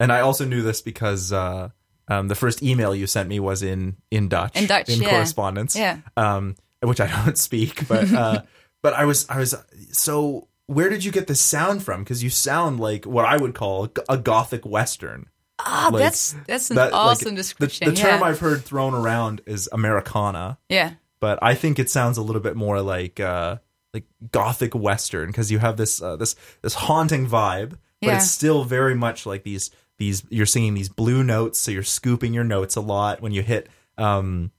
and 0.00 0.12
I 0.12 0.20
also 0.20 0.44
knew 0.44 0.62
this 0.62 0.80
because 0.82 1.32
uh, 1.32 1.68
um, 2.08 2.28
the 2.28 2.34
first 2.34 2.62
email 2.62 2.94
you 2.94 3.06
sent 3.06 3.28
me 3.28 3.38
was 3.38 3.62
in 3.62 3.96
in 4.10 4.28
Dutch, 4.28 4.56
In 4.56 4.66
Dutch, 4.66 4.88
in 4.88 5.00
yeah. 5.02 5.10
correspondence, 5.10 5.76
Yeah. 5.76 5.98
um, 6.16 6.56
which 6.82 7.00
I 7.00 7.06
don't 7.06 7.38
speak. 7.48 7.86
But 7.86 8.12
uh, 8.12 8.42
but 8.82 8.94
I 8.94 9.04
was 9.04 9.28
I 9.28 9.38
was 9.38 9.54
so. 9.92 10.48
Where 10.66 10.88
did 10.88 11.04
you 11.04 11.10
get 11.10 11.26
the 11.26 11.34
sound 11.34 11.82
from? 11.82 12.04
Because 12.04 12.22
you 12.22 12.30
sound 12.30 12.78
like 12.78 13.04
what 13.04 13.24
I 13.24 13.36
would 13.36 13.54
call 13.54 13.88
a 14.08 14.16
gothic 14.16 14.64
western. 14.64 15.28
Ah, 15.64 15.90
Like, 15.92 16.02
that's 16.02 16.34
that's 16.46 16.70
an 16.70 16.76
That, 16.76 16.92
awesome 16.92 17.30
the- 17.30 17.36
description. 17.36 17.88
The, 17.90 17.96
term 17.96 18.20
yeah. 18.20 18.26
I've 18.26 18.40
heard 18.40 18.64
thrown 18.64 18.94
around 18.94 19.40
is 19.46 19.68
Americana, 19.72 20.58
yeah. 20.68 20.94
but 21.20 21.38
I 21.42 21.54
think 21.54 21.78
it 21.78 21.90
sounds 21.90 22.18
a 22.18 22.22
little 22.22 22.42
bit 22.42 22.56
more 22.56 22.80
like 22.82 23.20
uh, 23.20 23.56
like 23.94 24.04
gothic 24.32 24.74
western 24.74 25.26
because 25.28 25.50
you 25.50 25.58
have 25.58 25.76
this 25.76 26.00
uh, 26.02 26.16
this 26.16 26.34
this 26.62 26.74
haunting 26.74 27.26
vibe, 27.26 27.70
but 28.00 28.08
Yeah. 28.08 28.16
it's 28.16 28.30
still 28.30 28.64
very 28.64 28.94
much 28.94 29.26
like 29.26 29.42
these 29.42 29.70
these 29.98 30.22
you're 30.30 30.46
singing 30.46 30.74
these 30.74 30.88
blue 30.88 31.22
notes, 31.22 31.58
so 31.58 31.70
you're 31.70 31.82
scooping 31.82 32.32
your 32.34 32.44
notes 32.44 32.76
a 32.76 32.80
lot 32.80 33.20
when 33.20 33.32
you 33.32 33.42
hit 33.42 33.68
um 33.98 34.50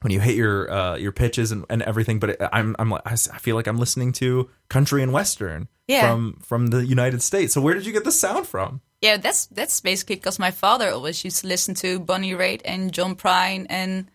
when 0.00 0.10
you 0.12 0.18
hit 0.18 0.34
your 0.34 0.70
uh, 0.72 0.96
your 0.96 1.12
pitches 1.12 1.52
and, 1.52 1.64
and 1.68 1.82
everything. 1.82 2.18
But 2.18 2.30
it, 2.30 2.42
I'm 2.52 2.74
I'm 2.78 2.90
like 2.90 3.02
I 3.04 3.12
s- 3.12 3.28
I 3.28 3.38
feel 3.38 3.54
like 3.56 3.66
I'm 3.66 3.78
listening 3.78 4.12
to 4.14 4.48
country 4.68 5.02
and 5.02 5.12
western 5.12 5.68
Yeah. 5.88 6.08
from 6.10 6.38
from 6.42 6.68
the 6.68 6.84
United 6.86 7.22
States. 7.22 7.52
So 7.54 7.60
where 7.60 7.74
did 7.74 7.84
you 7.86 7.92
get 7.92 8.04
the 8.04 8.12
sound 8.12 8.46
from? 8.46 8.80
Yeah, 9.02 9.16
that's 9.16 9.46
that's 9.46 9.80
basically 9.80 10.16
because 10.16 10.38
my 10.38 10.52
father 10.52 10.90
always 10.90 11.24
used 11.24 11.40
to 11.40 11.48
listen 11.48 11.74
to 11.76 11.98
Bonnie 11.98 12.32
Raitt 12.32 12.62
and 12.64 12.92
John 12.92 13.16
Prine 13.16 13.66
and 13.68 14.08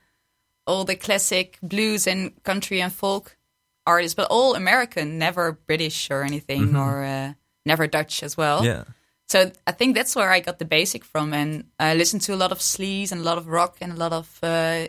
all 0.65 0.85
the 0.85 0.95
classic 0.95 1.59
blues 1.61 2.07
and 2.07 2.31
country 2.43 2.81
and 2.81 2.91
folk 2.91 3.37
artists, 3.85 4.15
but 4.15 4.27
all 4.29 4.55
American, 4.55 5.17
never 5.17 5.51
British 5.51 6.09
or 6.09 6.23
anything, 6.23 6.75
or 6.75 7.03
uh, 7.03 7.33
never 7.65 7.85
Dutch 7.87 8.23
as 8.23 8.37
well. 8.37 8.63
Yeah. 8.63 8.85
So 9.27 9.51
I 9.65 9.73
think 9.73 9.93
that's 9.95 10.15
where 10.15 10.31
I 10.31 10.39
got 10.39 10.57
the 10.57 10.65
basic 10.65 11.03
from, 11.03 11.33
and 11.33 11.65
I 11.79 11.93
listened 11.95 12.21
to 12.23 12.33
a 12.33 12.37
lot 12.37 12.53
of 12.53 12.59
sleaze 12.59 13.11
and 13.11 13.21
a 13.21 13.23
lot 13.25 13.37
of 13.37 13.47
rock 13.47 13.77
and 13.81 13.91
a 13.91 13.95
lot 13.95 14.13
of 14.13 14.39
uh, 14.41 14.87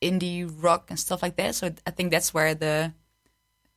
indie 0.00 0.50
rock 0.60 0.90
and 0.90 0.98
stuff 0.98 1.22
like 1.22 1.36
that. 1.36 1.54
So 1.54 1.70
I 1.86 1.90
think 1.92 2.10
that's 2.10 2.34
where 2.34 2.54
the 2.54 2.92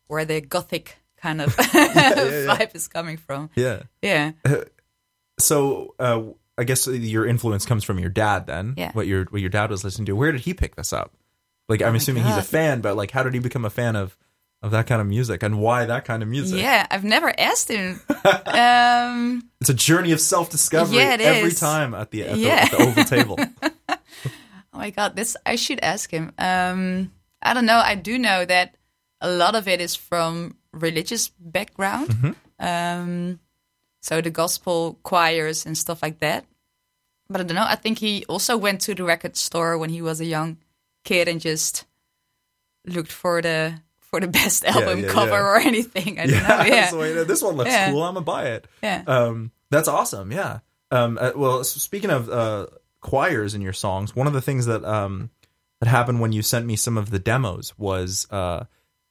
where 0.07 0.25
the 0.25 0.41
gothic 0.41 0.97
kind 1.17 1.41
of 1.41 1.55
vibe 1.57 2.75
is 2.75 2.87
coming 2.87 3.17
from. 3.17 3.51
Yeah. 3.55 3.83
Yeah. 4.01 4.31
So 5.39 5.95
uh, 5.99 6.21
I 6.57 6.63
guess 6.63 6.87
your 6.87 7.25
influence 7.25 7.65
comes 7.65 7.83
from 7.83 7.99
your 7.99 8.09
dad 8.09 8.47
then. 8.47 8.73
Yeah. 8.77 8.91
What 8.93 9.07
your 9.07 9.25
what 9.25 9.41
your 9.41 9.49
dad 9.49 9.69
was 9.69 9.83
listening 9.83 10.05
to. 10.07 10.15
Where 10.15 10.31
did 10.31 10.41
he 10.41 10.53
pick 10.53 10.75
this 10.75 10.93
up? 10.93 11.13
Like 11.67 11.81
I'm 11.81 11.95
assuming 11.95 12.23
he's 12.23 12.35
a 12.35 12.39
Oh 12.39 12.43
fan, 12.43 12.81
but 12.81 12.95
like 12.95 13.11
how 13.11 13.23
did 13.23 13.33
he 13.33 13.39
become 13.39 13.65
a 13.65 13.69
fan 13.69 13.95
of 13.95 14.17
of 14.61 14.71
that 14.71 14.87
kind 14.87 15.01
of 15.01 15.07
music 15.07 15.43
and 15.43 15.59
why 15.59 15.85
that 15.85 16.05
kind 16.05 16.23
of 16.23 16.29
music? 16.29 16.59
Yeah, 16.59 16.87
I've 16.89 17.03
never 17.03 17.33
asked 17.39 17.69
him. 17.69 17.99
um, 18.45 19.43
It's 19.61 19.69
a 19.69 19.73
journey 19.73 20.11
of 20.11 20.21
self 20.21 20.49
discovery 20.49 20.97
Yeah, 20.97 21.17
every 21.19 21.49
is. 21.49 21.59
time 21.59 21.93
at 21.93 22.11
the, 22.11 22.23
at, 22.23 22.35
the, 22.35 22.49
at 22.49 22.71
the 22.71 22.77
oval 22.77 23.03
table. 23.03 23.37
oh 23.89 23.97
my 24.73 24.89
god, 24.91 25.15
this 25.15 25.35
I 25.45 25.55
should 25.55 25.79
ask 25.81 26.09
him. 26.09 26.31
Um, 26.37 27.11
I 27.41 27.53
don't 27.53 27.65
know. 27.65 27.77
I 27.83 27.95
do 27.95 28.17
know 28.17 28.45
that 28.45 28.75
a 29.21 29.29
lot 29.29 29.55
of 29.55 29.67
it 29.67 29.81
is 29.81 29.95
from 29.95 30.55
religious 30.71 31.29
background. 31.39 32.35
Um, 32.59 33.39
so 34.05 34.21
the 34.21 34.29
gospel 34.29 34.99
choirs 35.01 35.65
and 35.65 35.75
stuff 35.75 36.03
like 36.03 36.19
that. 36.19 36.45
But 37.27 37.41
I 37.41 37.43
don't 37.43 37.55
know. 37.55 37.65
I 37.65 37.73
think 37.75 37.97
he 37.97 38.23
also 38.29 38.55
went 38.55 38.81
to 38.81 38.93
the 38.93 39.03
record 39.03 39.35
store 39.35 39.79
when 39.79 39.89
he 39.89 39.99
was 39.99 40.21
a 40.21 40.25
young 40.25 40.57
kid 41.03 41.27
and 41.27 41.41
just 41.41 41.85
looked 42.85 43.11
for 43.11 43.41
the 43.41 43.81
for 43.97 44.19
the 44.19 44.27
best 44.39 44.63
album 44.63 44.99
yeah, 44.99 45.07
cover 45.09 45.31
yeah. 45.31 45.41
or 45.49 45.55
anything. 45.57 46.19
I 46.19 46.27
don't 46.27 46.37
know. 46.43 46.47
yeah. 46.47 46.65
Yeah, 46.75 46.87
So 46.89 46.99
wait, 46.99 47.27
this 47.27 47.41
one 47.41 47.55
looks 47.55 47.71
Yeah. 47.71 47.89
cool. 47.89 48.03
I'm 48.03 48.13
gonna 48.13 48.23
buy 48.23 48.49
it. 48.49 48.67
yeah. 48.83 49.01
Um, 49.07 49.51
that's 49.71 49.87
awesome. 49.87 50.31
Yeah. 50.31 50.59
Um, 50.91 51.17
uh, 51.19 51.31
well, 51.35 51.63
speaking 51.63 52.11
of 52.11 52.29
uh, 52.29 52.67
choirs 53.01 53.55
in 53.55 53.61
your 53.61 53.73
songs, 53.73 54.15
one 54.15 54.27
of 54.27 54.33
the 54.33 54.41
things 54.41 54.67
that 54.67 54.85
um, 54.85 55.31
that 55.79 55.89
happened 55.89 56.21
when 56.21 56.31
you 56.31 56.43
sent 56.43 56.67
me 56.67 56.75
some 56.75 56.95
of 56.95 57.09
the 57.09 57.17
demos 57.17 57.73
was 57.75 58.27
uh, 58.29 58.65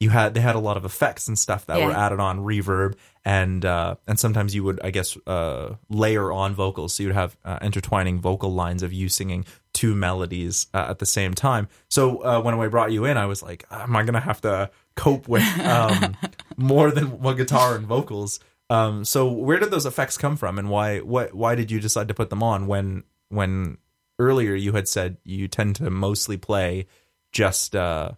you 0.05 0.11
had 0.11 0.35
they 0.35 0.41
had 0.41 0.55
a 0.57 0.65
lot 0.69 0.77
of 0.77 0.85
effects 0.85 1.29
and 1.29 1.39
stuff 1.39 1.67
that 1.67 1.79
Yeah. 1.79 1.87
were 1.87 1.93
added 2.05 2.21
on 2.21 2.41
reverb 2.51 2.95
and 3.25 3.65
uh, 3.65 3.95
and 4.07 4.17
sometimes 4.25 4.55
you 4.55 4.63
would 4.65 4.79
I 4.89 4.91
guess 4.91 5.17
uh, 5.27 5.75
layer 5.89 6.31
on 6.33 6.55
vocals 6.55 6.95
so 6.95 7.03
you'd 7.03 7.15
have 7.15 7.37
uh, 7.45 7.59
intertwining 7.63 8.21
vocal 8.21 8.53
lines 8.53 8.83
of 8.83 8.93
you 8.93 9.09
singing 9.09 9.45
two 9.73 9.95
melodies 9.95 10.67
uh, 10.75 10.87
at 10.91 10.99
the 11.01 11.07
same 11.07 11.35
time. 11.35 11.67
So 11.91 12.19
uh, 12.25 12.41
when 12.45 12.55
I 12.55 12.69
brought 12.69 12.93
you 12.93 13.05
in, 13.07 13.17
I 13.17 13.27
was 13.27 13.43
like, 13.43 13.65
am 13.71 13.97
I 13.97 14.03
gonna 14.05 14.21
have 14.31 14.41
to 14.43 14.71
cope 14.95 15.27
with 15.29 15.43
um, 15.61 16.17
more 16.57 16.91
than 16.91 17.07
one 17.21 17.37
guitar 17.37 17.75
and 17.77 17.87
vocals? 17.87 18.39
Um, 18.71 19.05
so 19.05 19.31
where 19.31 19.59
did 19.59 19.71
those 19.71 19.85
effects 19.87 20.17
come 20.17 20.37
from, 20.37 20.59
and 20.59 20.69
why 20.71 21.01
what 21.01 21.35
why 21.35 21.55
did 21.55 21.71
you 21.71 21.81
decide 21.81 22.09
to 22.09 22.15
put 22.15 22.31
them 22.31 22.43
on 22.43 22.67
when 22.67 23.05
when 23.29 23.79
earlier 24.19 24.55
you 24.55 24.73
had 24.73 24.87
said 24.89 25.17
you 25.25 25.49
tend 25.49 25.77
to 25.77 25.91
mostly 25.91 26.37
play 26.37 26.87
just 27.33 27.75
uh, 27.77 28.13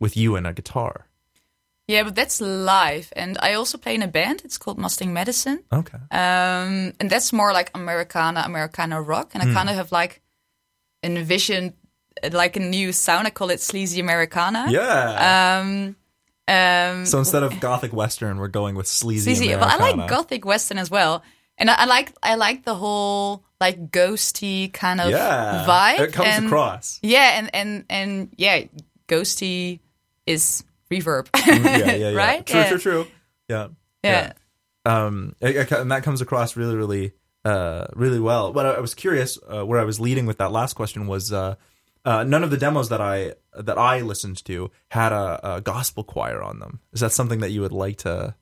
with 0.00 0.16
you 0.16 0.36
and 0.36 0.46
a 0.46 0.52
guitar? 0.52 1.08
Yeah, 1.88 2.04
but 2.04 2.14
that's 2.14 2.40
live, 2.40 3.12
and 3.16 3.36
I 3.42 3.54
also 3.54 3.76
play 3.76 3.94
in 3.94 4.02
a 4.02 4.08
band. 4.08 4.42
It's 4.44 4.56
called 4.56 4.78
Mustang 4.78 5.12
Medicine, 5.12 5.64
Okay. 5.72 5.98
um, 6.12 6.92
and 7.00 7.10
that's 7.10 7.32
more 7.32 7.52
like 7.52 7.70
Americana, 7.74 8.42
Americana 8.46 9.02
rock. 9.02 9.32
And 9.34 9.42
I 9.42 9.52
kind 9.52 9.68
of 9.68 9.74
have 9.76 9.90
like 9.92 10.22
envisioned 11.02 11.72
like 12.30 12.56
a 12.56 12.60
new 12.60 12.92
sound. 12.92 13.26
I 13.26 13.30
call 13.30 13.50
it 13.50 13.60
sleazy 13.60 14.00
Americana. 14.00 14.66
Yeah. 14.70 15.60
Um, 15.60 15.96
um, 16.48 17.06
so 17.06 17.18
instead 17.18 17.42
of 17.42 17.58
gothic 17.60 17.92
western, 17.92 18.38
we're 18.38 18.48
going 18.48 18.74
with 18.74 18.86
sleazy. 18.86 19.34
sleazy. 19.34 19.54
But 19.54 19.68
I 19.68 19.76
like 19.76 20.08
gothic 20.08 20.44
western 20.44 20.78
as 20.78 20.90
well, 20.90 21.22
and 21.58 21.68
I, 21.70 21.74
I 21.78 21.84
like 21.86 22.12
I 22.22 22.34
like 22.36 22.64
the 22.64 22.74
whole 22.74 23.44
like 23.60 23.90
ghosty 23.90 24.72
kind 24.72 25.00
of 25.00 25.10
Yeah, 25.10 25.64
vibe. 25.68 26.00
it 26.00 26.12
comes 26.12 26.28
and- 26.30 26.46
across. 26.46 26.98
Yeah, 27.02 27.38
and 27.38 27.50
and 27.54 27.84
and 27.90 28.28
yeah, 28.36 28.64
ghosty 29.08 29.80
is 30.26 30.64
reverb. 30.92 31.28
yeah, 31.46 31.76
yeah, 31.78 31.94
yeah. 32.10 32.16
right? 32.16 32.44
True, 32.46 32.60
yeah. 32.60 32.68
true, 32.68 32.78
true. 32.78 33.06
Yeah. 33.48 33.68
Yeah. 34.04 34.32
um 34.86 35.34
it- 35.40 35.56
it- 35.56 35.72
and 35.72 35.90
that 35.92 36.02
comes 36.02 36.20
across 36.20 36.56
really 36.56 36.74
really 36.76 37.12
uh 37.44 37.86
really 37.94 38.18
well 38.20 38.52
but 38.52 38.66
i, 38.66 38.70
I 38.78 38.80
was 38.80 38.94
curious 38.94 39.38
uh, 39.52 39.64
where 39.64 39.80
i 39.80 39.84
was 39.84 39.98
leading 40.00 40.26
with 40.26 40.38
that 40.38 40.50
last 40.52 40.74
question 40.74 41.06
was 41.06 41.32
uh 41.32 41.54
uh, 42.04 42.24
none 42.24 42.42
of 42.42 42.50
the 42.50 42.56
demos 42.56 42.88
that 42.88 43.00
I 43.00 43.34
that 43.54 43.78
I 43.78 44.00
listened 44.00 44.44
to 44.46 44.72
had 44.88 45.12
a, 45.12 45.54
a 45.56 45.60
gospel 45.60 46.02
choir 46.02 46.42
on 46.42 46.58
them. 46.58 46.80
Is 46.92 46.98
that 46.98 47.12
something 47.12 47.38
that 47.40 47.50
you 47.52 47.60
would 47.60 47.70
like 47.70 47.98
to 47.98 48.34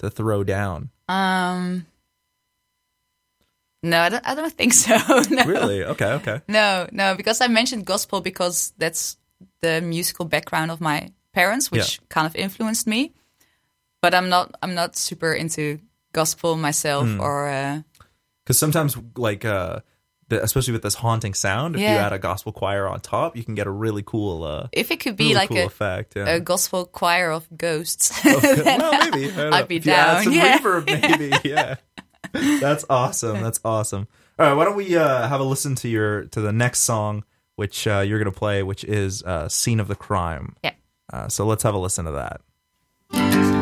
to 0.00 0.10
throw 0.10 0.42
down? 0.42 0.90
Um. 1.08 1.86
No, 3.84 4.00
I 4.00 4.08
don't, 4.08 4.26
I 4.26 4.34
don't 4.34 4.52
think 4.52 4.72
so. 4.72 4.96
No. 5.30 5.44
Really? 5.44 5.84
Okay, 5.84 6.10
okay. 6.18 6.40
No, 6.48 6.88
no, 6.90 7.14
because 7.14 7.40
I 7.40 7.46
mentioned 7.48 7.84
gospel 7.86 8.20
because 8.20 8.72
that's 8.78 9.16
the 9.60 9.80
musical 9.80 10.24
background 10.24 10.70
of 10.72 10.80
my 10.80 11.10
parents, 11.34 11.70
which 11.70 12.00
kind 12.08 12.26
of 12.26 12.34
influenced 12.36 12.86
me. 12.86 13.12
But 14.02 14.14
I'm 14.14 14.28
not 14.28 14.54
I'm 14.62 14.74
not 14.74 14.96
super 14.96 15.32
into 15.32 15.78
gospel 16.12 16.56
myself 16.56 17.06
Hmm. 17.08 17.20
or 17.20 17.48
uh, 17.48 17.82
Because 18.44 18.58
sometimes, 18.58 18.96
like, 19.16 19.44
uh, 19.44 19.80
the, 20.28 20.42
especially 20.42 20.72
with 20.72 20.82
this 20.82 20.94
haunting 20.94 21.34
sound, 21.34 21.74
if 21.74 21.80
you 21.80 21.86
add 21.86 22.12
a 22.12 22.18
gospel 22.18 22.52
choir 22.52 22.86
on 22.88 23.00
top, 23.00 23.36
you 23.36 23.44
can 23.44 23.54
get 23.54 23.66
a 23.66 23.70
really 23.70 24.02
cool, 24.04 24.42
uh, 24.44 24.68
if 24.72 24.90
it 24.90 25.00
could 25.00 25.16
be 25.16 25.24
really 25.24 25.34
like 25.34 25.48
cool 25.48 25.58
a, 25.58 25.66
effect. 25.66 26.16
Yeah. 26.16 26.28
a 26.36 26.40
gospel 26.40 26.84
choir 26.86 27.30
of 27.30 27.48
ghosts. 27.56 28.12
well, 28.24 28.40
maybe. 28.40 29.30
I 29.32 29.36
don't 29.36 29.36
know. 29.36 29.50
I'd 29.56 29.68
be 29.68 29.76
If 29.76 29.84
down, 29.84 30.24
some 30.24 30.32
yeah. 30.32 30.58
reverb, 30.58 30.86
maybe. 31.20 31.32
Yeah. 31.48 31.76
That's 32.32 32.84
awesome. 32.88 33.42
That's 33.42 33.60
awesome. 33.64 34.06
All 34.38 34.46
right, 34.46 34.54
why 34.54 34.64
don't 34.64 34.76
we 34.76 34.96
uh, 34.96 35.28
have 35.28 35.40
a 35.40 35.44
listen 35.44 35.74
to 35.76 35.88
your 35.88 36.24
to 36.34 36.40
the 36.40 36.52
next 36.52 36.80
song, 36.80 37.22
which 37.56 37.86
uh, 37.86 38.00
you're 38.00 38.18
gonna 38.18 38.32
play, 38.32 38.62
which 38.64 38.82
is 38.84 39.22
uh, 39.22 39.48
"Scene 39.48 39.78
of 39.80 39.88
the 39.88 39.94
Crime." 39.94 40.56
yeah. 40.64 40.72
Uh, 41.12 41.28
so 41.28 41.46
let's 41.46 41.62
have 41.62 41.74
a 41.74 41.78
listen 41.78 42.04
to 42.06 42.12
that. 42.12 43.53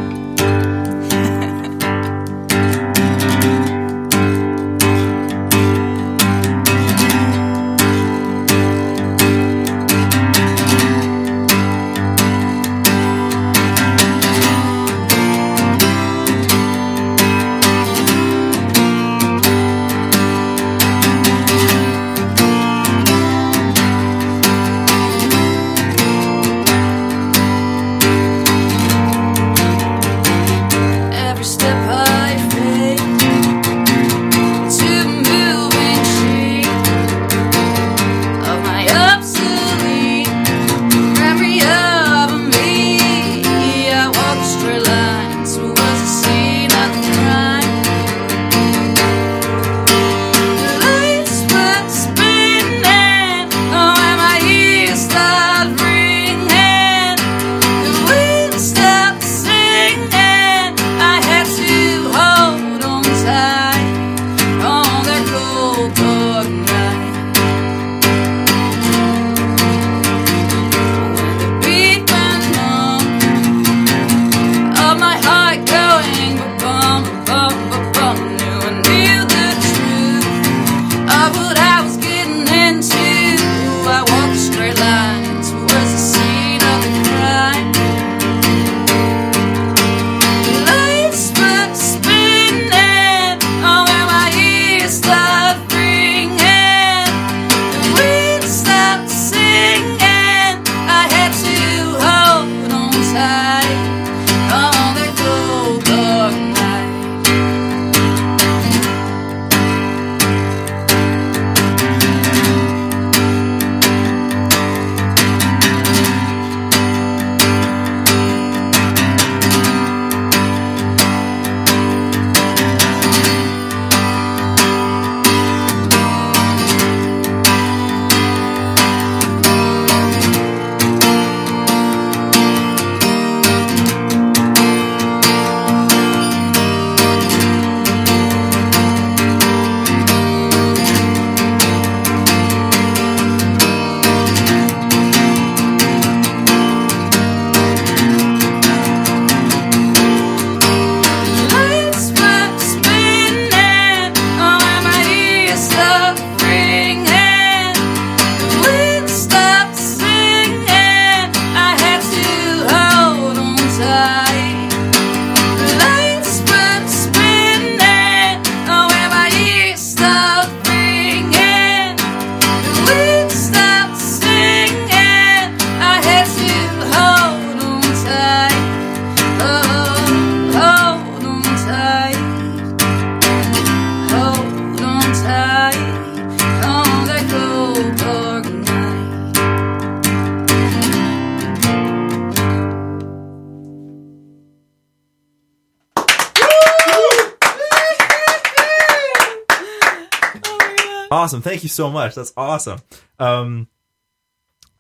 Awesome. 201.23 201.43
Thank 201.43 201.63
you 201.63 201.69
so 201.69 201.91
much. 201.91 202.15
That's 202.15 202.33
awesome. 202.37 202.81
Um, 203.19 203.69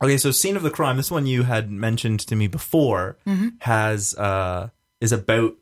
okay, 0.02 0.16
so 0.16 0.30
scene 0.30 0.56
of 0.56 0.62
the 0.62 0.70
crime. 0.70 0.96
This 0.96 1.10
one 1.10 1.26
you 1.26 1.42
had 1.44 1.70
mentioned 1.70 2.20
to 2.20 2.36
me 2.36 2.46
before 2.48 3.16
Mm-hmm. 3.26 3.48
has 3.60 4.14
uh, 4.16 4.70
is 5.00 5.12
about 5.12 5.54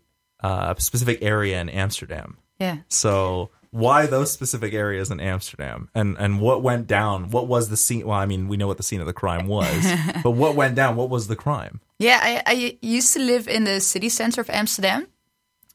uh, 0.42 0.74
a 0.76 0.80
specific 0.80 1.18
area 1.22 1.60
in 1.60 1.68
Amsterdam. 1.68 2.36
Yeah. 2.58 2.78
So 2.88 3.50
why 3.70 4.06
those 4.06 4.32
specific 4.32 4.74
areas 4.74 5.10
in 5.10 5.20
Amsterdam, 5.20 5.88
and 5.94 6.16
and 6.18 6.40
what 6.40 6.62
went 6.62 6.86
down? 6.86 7.30
What 7.30 7.46
was 7.46 7.68
the 7.68 7.76
scene? 7.76 8.06
Well, 8.06 8.18
I 8.18 8.26
mean, 8.26 8.48
we 8.48 8.56
know 8.56 8.66
what 8.66 8.76
the 8.78 8.82
scene 8.82 9.00
of 9.00 9.06
the 9.06 9.12
crime 9.12 9.46
was, 9.46 9.86
but 10.22 10.32
what 10.32 10.56
went 10.56 10.74
down? 10.74 10.96
What 10.96 11.10
was 11.10 11.26
the 11.28 11.36
crime? 11.36 11.80
Yeah, 11.98 12.18
I, 12.22 12.42
I 12.46 12.78
used 12.82 13.12
to 13.14 13.20
live 13.20 13.46
in 13.48 13.64
the 13.64 13.80
city 13.80 14.08
center 14.08 14.40
of 14.40 14.48
Amsterdam, 14.50 15.06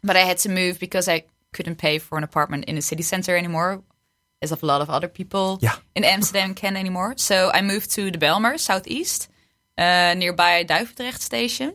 but 0.03 0.15
I 0.15 0.21
had 0.21 0.37
to 0.39 0.49
move 0.49 0.79
because 0.79 1.07
I 1.07 1.23
couldn't 1.53 1.75
pay 1.77 1.99
for 1.99 2.17
an 2.17 2.23
apartment 2.23 2.65
in 2.65 2.75
the 2.75 2.81
city 2.81 3.03
center 3.03 3.37
anymore, 3.37 3.81
as 4.41 4.51
of 4.51 4.63
a 4.63 4.65
lot 4.65 4.81
of 4.81 4.89
other 4.89 5.07
people 5.07 5.59
Yeah. 5.61 5.75
in 5.95 6.03
Amsterdam 6.03 6.53
can 6.53 6.75
anymore. 6.77 7.13
So 7.17 7.51
I 7.53 7.61
moved 7.61 7.91
to 7.91 8.11
the 8.11 8.17
Bijlmer, 8.17 8.59
southeast, 8.59 9.29
uh, 9.77 10.13
nearby 10.17 10.63
Duivendrecht 10.63 11.19
station. 11.21 11.73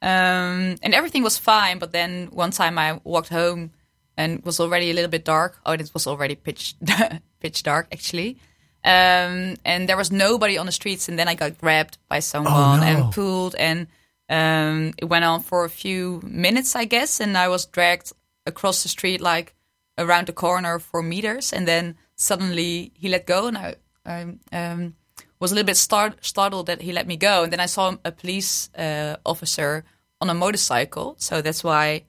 Um, 0.00 0.76
and 0.82 0.94
everything 0.94 1.22
was 1.24 1.38
fine, 1.38 1.78
but 1.78 1.92
then 1.92 2.28
one 2.32 2.50
time 2.52 2.78
I 2.78 3.00
walked 3.04 3.28
home 3.30 3.70
and 4.16 4.38
it 4.38 4.44
was 4.44 4.60
already 4.60 4.90
a 4.90 4.94
little 4.94 5.10
bit 5.10 5.24
dark. 5.24 5.58
Oh, 5.66 5.72
it 5.72 5.90
was 5.94 6.06
already 6.06 6.34
pitch 6.36 6.74
pitch 7.40 7.62
dark 7.62 7.88
actually. 7.92 8.36
Um, 8.84 9.56
and 9.64 9.88
there 9.88 9.96
was 9.96 10.10
nobody 10.12 10.56
on 10.56 10.66
the 10.66 10.72
streets, 10.72 11.08
and 11.08 11.18
then 11.18 11.28
I 11.28 11.34
got 11.34 11.58
grabbed 11.58 11.98
by 12.08 12.20
someone 12.20 12.80
no. 12.80 12.86
and 12.86 13.12
pulled, 13.12 13.54
and 13.56 13.86
um, 14.30 14.94
it 14.98 15.06
went 15.06 15.24
on 15.24 15.40
for 15.40 15.64
a 15.64 15.68
few 15.68 16.20
minutes, 16.24 16.76
I 16.76 16.84
guess, 16.84 17.20
and 17.20 17.36
I 17.36 17.48
was 17.48 17.66
dragged 17.66 18.12
across 18.46 18.82
the 18.84 18.88
street 18.88 19.20
like 19.20 19.52
around 19.98 20.26
the 20.26 20.32
corner 20.32 20.78
for 20.78 21.02
meters, 21.02 21.52
and 21.52 21.66
then 21.66 21.96
suddenly 22.16 22.92
he 22.94 23.08
let 23.08 23.26
go, 23.26 23.46
and 23.48 23.58
I, 23.58 23.74
I 24.06 24.26
um, 24.52 24.94
was 25.40 25.52
a 25.52 25.54
little 25.54 25.66
bit 25.66 25.76
start, 25.76 26.24
startled 26.24 26.66
that 26.66 26.82
he 26.82 26.92
let 26.92 27.06
me 27.06 27.16
go, 27.16 27.42
and 27.42 27.52
then 27.52 27.60
I 27.60 27.66
saw 27.66 27.96
a 28.04 28.12
police 28.12 28.70
uh, 28.74 29.16
officer 29.24 29.84
on 30.20 30.30
a 30.30 30.34
motorcycle, 30.34 31.14
so 31.18 31.42
that's 31.42 31.62
why 31.62 32.04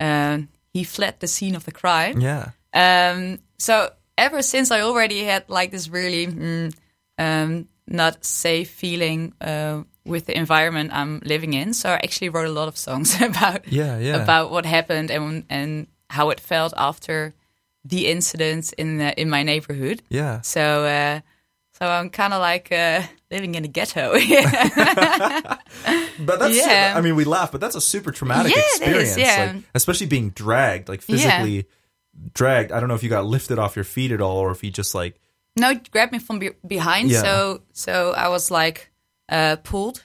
um, 0.00 0.48
he 0.72 0.84
fled 0.84 1.20
the 1.20 1.26
scene 1.28 1.54
of 1.56 1.64
the 1.64 1.72
crime. 1.72 2.20
Yeah. 2.20 2.50
Um, 2.74 3.38
so 3.58 3.90
ever 4.18 4.42
since 4.42 4.70
I 4.70 4.80
already 4.82 5.24
had 5.24 5.44
like 5.48 5.70
this 5.70 5.88
really 5.88 6.26
mm, 6.26 6.74
um, 7.18 7.68
not 7.86 8.24
safe 8.24 8.70
feeling 8.70 9.32
uh, 9.40 9.82
with 10.04 10.26
the 10.26 10.36
environment 10.36 10.90
I'm 10.92 11.20
living 11.24 11.54
in. 11.54 11.72
So 11.74 11.90
I 11.90 11.94
actually 11.94 12.28
wrote 12.30 12.48
a 12.48 12.52
lot 12.52 12.68
of 12.68 12.76
songs 12.76 13.20
about 13.22 13.70
Yeah, 13.72 13.98
yeah. 13.98 14.22
about 14.22 14.50
what 14.50 14.66
happened 14.66 15.10
and 15.10 15.44
and 15.48 15.86
how 16.10 16.30
it 16.30 16.40
felt 16.40 16.72
after 16.76 17.34
the 17.84 18.06
incident 18.08 18.72
in 18.78 18.98
the, 18.98 19.20
in 19.20 19.30
my 19.30 19.42
neighborhood. 19.42 20.02
Yeah. 20.08 20.40
So 20.42 20.84
uh, 20.84 21.20
so 21.78 21.86
I'm 21.86 22.10
kind 22.10 22.32
of 22.32 22.40
like 22.40 22.72
uh, 22.72 23.02
living 23.30 23.54
in 23.54 23.64
a 23.64 23.68
ghetto. 23.68 24.14
But 26.18 26.38
that's 26.40 26.56
Yeah. 26.56 26.94
I 26.96 27.00
mean 27.00 27.14
we 27.16 27.24
laugh, 27.24 27.52
but 27.52 27.60
that's 27.60 27.76
a 27.76 27.80
super 27.80 28.10
traumatic 28.10 28.52
Yeah, 28.54 28.58
it 28.62 28.62
is, 28.64 28.76
experience. 28.80 29.18
yeah. 29.18 29.52
Like 29.54 29.64
especially 29.74 30.06
being 30.06 30.30
dragged, 30.30 30.88
like 30.88 31.02
physically 31.02 31.66
dragged. 32.32 32.72
I 32.72 32.80
don't 32.80 32.88
know 32.88 32.94
if 32.94 33.02
you 33.02 33.10
got 33.10 33.26
lifted 33.26 33.58
off 33.58 33.76
your 33.76 33.84
feet 33.84 34.12
at 34.12 34.20
all 34.20 34.38
or 34.38 34.50
if 34.50 34.64
you 34.64 34.70
just 34.70 34.94
like 34.94 35.20
No, 35.56 35.74
grabbed 35.90 36.12
me 36.12 36.18
from 36.18 36.38
be- 36.38 36.56
behind. 36.66 37.10
Yeah. 37.10 37.22
So 37.22 37.62
so 37.72 38.12
I 38.12 38.28
was 38.28 38.50
like 38.50 38.90
uh, 39.28 39.56
pulled. 39.62 40.02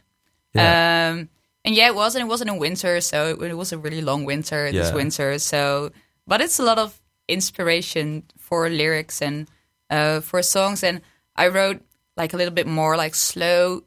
Yeah. 0.53 1.11
Um, 1.13 1.29
and 1.63 1.76
yeah, 1.76 1.88
it 1.88 1.95
was, 1.95 2.15
and 2.15 2.24
it 2.24 2.28
wasn't 2.28 2.50
in 2.50 2.58
winter, 2.58 3.02
so 3.02 3.30
it, 3.30 3.41
it 3.52 3.58
was 3.58 3.71
a 3.71 3.78
really 3.78 4.02
long 4.02 4.26
winter 4.26 4.71
this 4.71 4.91
winter. 4.93 5.38
So, 5.39 5.91
but 6.26 6.41
it's 6.41 6.60
a 6.60 6.63
lot 6.63 6.80
of 6.80 7.00
inspiration 7.28 8.24
for 8.38 8.69
lyrics 8.69 9.21
and 9.21 9.47
uh, 9.89 10.21
for 10.21 10.41
songs. 10.41 10.84
And 10.84 11.02
I 11.36 11.47
wrote 11.47 11.82
like 12.17 12.34
a 12.34 12.38
little 12.38 12.54
bit 12.54 12.67
more 12.67 12.97
like 12.97 13.15
slow, 13.15 13.84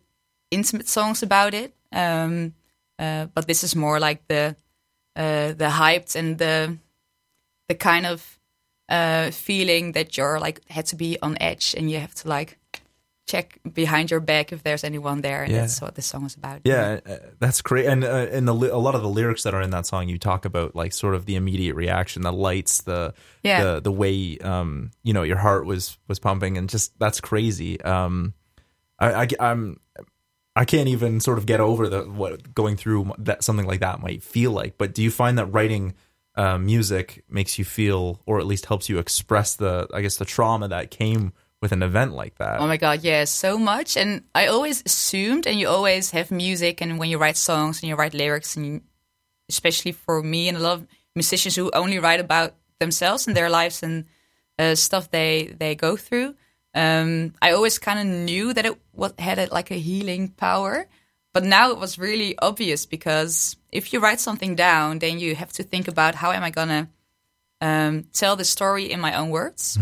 intimate 0.51 0.89
songs 0.89 1.23
about 1.23 1.55
it. 1.55 1.75
Um, 1.93 2.55
uh, 2.99 3.27
but 3.35 3.47
this 3.47 3.65
is 3.65 3.75
more 3.75 3.99
like 3.99 4.27
the 4.29 4.57
uh, 5.17 5.53
the 5.53 5.71
hyped 5.71 6.17
and 6.17 6.39
the 6.39 6.79
the 7.69 7.75
kind 7.75 8.07
of 8.07 8.39
uh, 8.89 9.31
feeling 9.31 9.93
that 9.93 10.17
you're 10.17 10.39
like 10.39 10.61
had 10.71 10.87
to 10.87 10.97
be 10.97 11.19
on 11.23 11.37
edge 11.41 11.75
and 11.77 11.91
you 11.91 11.99
have 11.99 12.15
to 12.15 12.29
like 12.29 12.59
check 13.27 13.59
behind 13.73 14.11
your 14.11 14.21
back 14.21 14.53
if 14.53 14.63
there's 14.63 14.85
anyone 14.85 15.23
there. 15.23 15.43
And 15.45 15.53
Yeah. 15.53 15.61
that's 15.63 15.81
what 15.81 15.95
this 15.95 16.07
song 16.07 16.27
is 16.27 16.35
about. 16.35 16.61
Yeah, 16.65 17.01
uh, 17.07 17.17
that's 17.39 17.63
great. 17.63 17.87
And 17.87 18.05
uh, 18.05 18.27
in 18.31 18.45
the 18.45 18.55
a 18.55 18.77
lot 18.77 18.95
of 18.95 19.03
the 19.03 19.09
lyrics 19.09 19.45
that 19.45 19.55
are 19.55 19.63
in 19.63 19.71
that 19.71 19.87
song, 19.87 20.09
you 20.09 20.19
talk 20.19 20.45
about 20.45 20.77
like 20.77 20.93
sort 20.93 21.15
of 21.15 21.25
the 21.27 21.37
immediate 21.37 21.75
reaction, 21.75 22.23
the 22.23 22.33
lights, 22.33 22.83
the 22.83 23.15
Yeah. 23.43 23.65
the 23.65 23.81
the 23.81 23.93
way 23.93 24.39
um 24.39 24.91
you 25.03 25.13
know 25.15 25.23
your 25.23 25.39
heart 25.39 25.65
was 25.67 25.97
was 26.07 26.19
pumping, 26.19 26.59
and 26.59 26.69
just 26.69 26.99
that's 26.99 27.21
crazy. 27.21 27.81
Um, 27.81 28.35
I, 28.99 29.23
I 29.23 29.29
I'm 29.41 29.81
I 30.57 30.65
can't 30.65 30.89
even 30.89 31.19
sort 31.21 31.39
of 31.39 31.47
get 31.47 31.61
over 31.61 31.89
the 31.89 32.03
what 32.03 32.55
going 32.55 32.77
through 32.77 33.13
that 33.19 33.43
something 33.43 33.67
like 33.67 33.81
that 33.81 34.01
might 34.01 34.23
feel 34.23 34.53
like. 34.53 34.77
But 34.79 34.95
do 34.95 35.03
you 35.03 35.11
find 35.11 35.39
that 35.39 35.47
writing 35.47 35.95
uh, 36.37 36.59
music 36.59 37.25
makes 37.29 37.59
you 37.59 37.65
feel, 37.65 38.21
or 38.27 38.39
at 38.39 38.47
least 38.47 38.67
helps 38.67 38.89
you 38.89 38.99
express 38.99 39.57
the 39.57 39.89
I 39.95 40.03
guess 40.03 40.17
the 40.17 40.25
trauma 40.25 40.69
that 40.69 40.91
came 40.91 41.33
with 41.65 41.73
an 41.73 41.83
event 41.83 42.13
like 42.13 42.37
that? 42.37 42.61
Oh 42.61 42.67
my 42.67 42.77
god, 42.77 43.03
yeah, 43.03 43.25
so 43.25 43.57
much. 43.57 43.97
And 43.97 44.23
I 44.35 44.49
always 44.49 44.83
assumed, 44.85 45.47
and 45.47 45.59
you 45.59 45.67
always 45.67 46.11
have 46.11 46.31
music, 46.31 46.83
and 46.83 46.99
when 46.99 47.09
you 47.09 47.17
write 47.17 47.39
songs 47.39 47.81
and 47.81 47.89
you 47.89 47.97
write 47.97 48.13
lyrics, 48.13 48.55
and 48.55 48.67
you, 48.67 48.81
especially 49.49 49.93
for 49.93 50.23
me 50.23 50.49
and 50.49 50.59
a 50.59 50.61
lot 50.61 50.75
of 50.75 50.87
musicians 51.15 51.57
who 51.57 51.71
only 51.73 51.99
write 51.99 52.21
about 52.21 52.55
themselves 52.81 53.27
and 53.27 53.35
their 53.35 53.49
lives 53.49 53.83
and 53.83 54.05
uh, 54.59 54.75
stuff 54.75 55.11
they 55.11 55.57
they 55.59 55.75
go 55.75 55.97
through. 55.97 56.35
Um, 56.75 57.33
I 57.41 57.53
always 57.53 57.79
kind 57.79 57.99
of 57.99 58.07
knew 58.07 58.53
that 58.53 58.67
it 58.67 58.77
what 58.93 59.19
had 59.19 59.39
like 59.51 59.71
a 59.71 59.81
healing 59.81 60.29
power, 60.29 60.87
but 61.33 61.45
now 61.45 61.71
it 61.71 61.79
was 61.79 61.99
really 61.99 62.37
obvious 62.39 62.85
because 62.85 63.57
if 63.73 63.93
you 63.93 64.01
write 64.01 64.21
something 64.21 64.55
down, 64.55 64.99
then 64.99 65.19
you 65.19 65.35
have 65.35 65.53
to 65.55 65.63
think 65.63 65.89
about 65.89 66.15
how 66.15 66.33
am 66.33 66.45
I 66.45 66.51
gonna 66.51 66.91
um, 67.61 68.05
tell 68.13 68.37
the 68.37 68.45
story 68.45 68.93
in 68.93 69.01
my 69.01 69.15
own 69.17 69.31
words. 69.31 69.79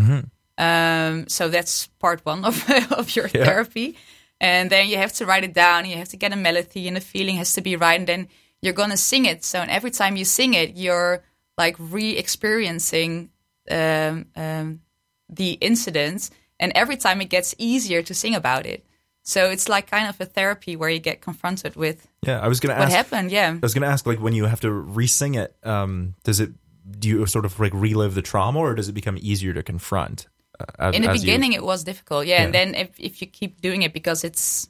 Um, 0.63 1.27
so 1.29 1.49
that's 1.49 1.89
part 1.99 2.21
one 2.27 2.45
of 2.45 2.57
of 2.93 3.07
your 3.17 3.29
Yeah. 3.35 3.45
therapy, 3.45 3.97
and 4.41 4.71
then 4.71 4.89
you 4.89 4.97
have 4.99 5.13
to 5.15 5.25
write 5.27 5.45
it 5.45 5.55
down. 5.55 5.85
You 5.91 5.97
have 5.97 6.09
to 6.11 6.17
get 6.17 6.33
a 6.33 6.37
melody, 6.37 6.87
and 6.89 6.97
the 6.97 7.01
feeling 7.01 7.37
has 7.39 7.53
to 7.55 7.61
be 7.63 7.77
right. 7.77 7.99
And 8.01 8.07
then 8.09 8.29
you're 8.63 8.75
gonna 8.83 8.97
sing 8.97 9.25
it. 9.27 9.45
So 9.45 9.59
and 9.59 9.71
every 9.71 9.91
time 9.91 10.17
you 10.17 10.25
sing 10.25 10.55
it, 10.55 10.77
you're 10.77 11.23
like 11.59 11.77
re-experiencing 11.79 13.31
um, 13.71 14.27
um, 14.37 14.81
the 15.29 15.53
incident, 15.61 16.31
and 16.61 16.73
every 16.75 16.97
time 16.97 17.21
it 17.21 17.29
gets 17.31 17.55
easier 17.59 18.03
to 18.03 18.15
sing 18.15 18.35
about 18.35 18.67
it. 18.67 18.85
So 19.25 19.51
it's 19.51 19.69
like 19.69 19.87
kind 19.91 20.09
of 20.09 20.21
a 20.21 20.25
therapy 20.25 20.75
where 20.77 20.91
you 20.91 20.99
get 20.99 21.21
confronted 21.21 21.77
with 21.77 22.09
yeah, 22.27 22.41
I 22.41 22.49
was 22.49 22.59
gonna 22.61 22.75
ask. 22.75 22.81
what 22.81 22.91
happened. 22.91 23.31
Yeah. 23.31 23.51
I 23.51 23.59
was 23.63 23.73
going 23.75 23.83
to 23.83 23.93
ask, 23.93 24.05
like, 24.07 24.21
when 24.21 24.35
you 24.35 24.47
have 24.47 24.61
to 24.61 24.71
re-sing 24.71 25.35
it, 25.37 25.55
um, 25.63 26.15
does 26.25 26.41
it 26.41 26.51
do 26.99 27.09
you 27.09 27.27
sort 27.27 27.45
of 27.45 27.59
like 27.61 27.73
relive 27.75 28.15
the 28.15 28.23
trauma, 28.23 28.59
or 28.59 28.75
does 28.75 28.89
it 28.89 28.93
become 28.95 29.17
easier 29.21 29.53
to 29.55 29.63
confront? 29.63 30.27
Uh, 30.61 30.65
as, 30.79 30.95
in 30.95 31.03
the 31.03 31.09
as 31.11 31.17
you- 31.17 31.21
beginning 31.27 31.53
it 31.55 31.63
was 31.65 31.83
difficult 31.85 32.27
yeah, 32.27 32.43
and 32.43 32.53
then 32.55 32.75
if, 32.75 32.91
if 32.99 33.21
you 33.23 33.27
keep 33.27 33.61
doing 33.61 33.83
it 33.83 33.93
because 33.93 34.23
it's 34.25 34.69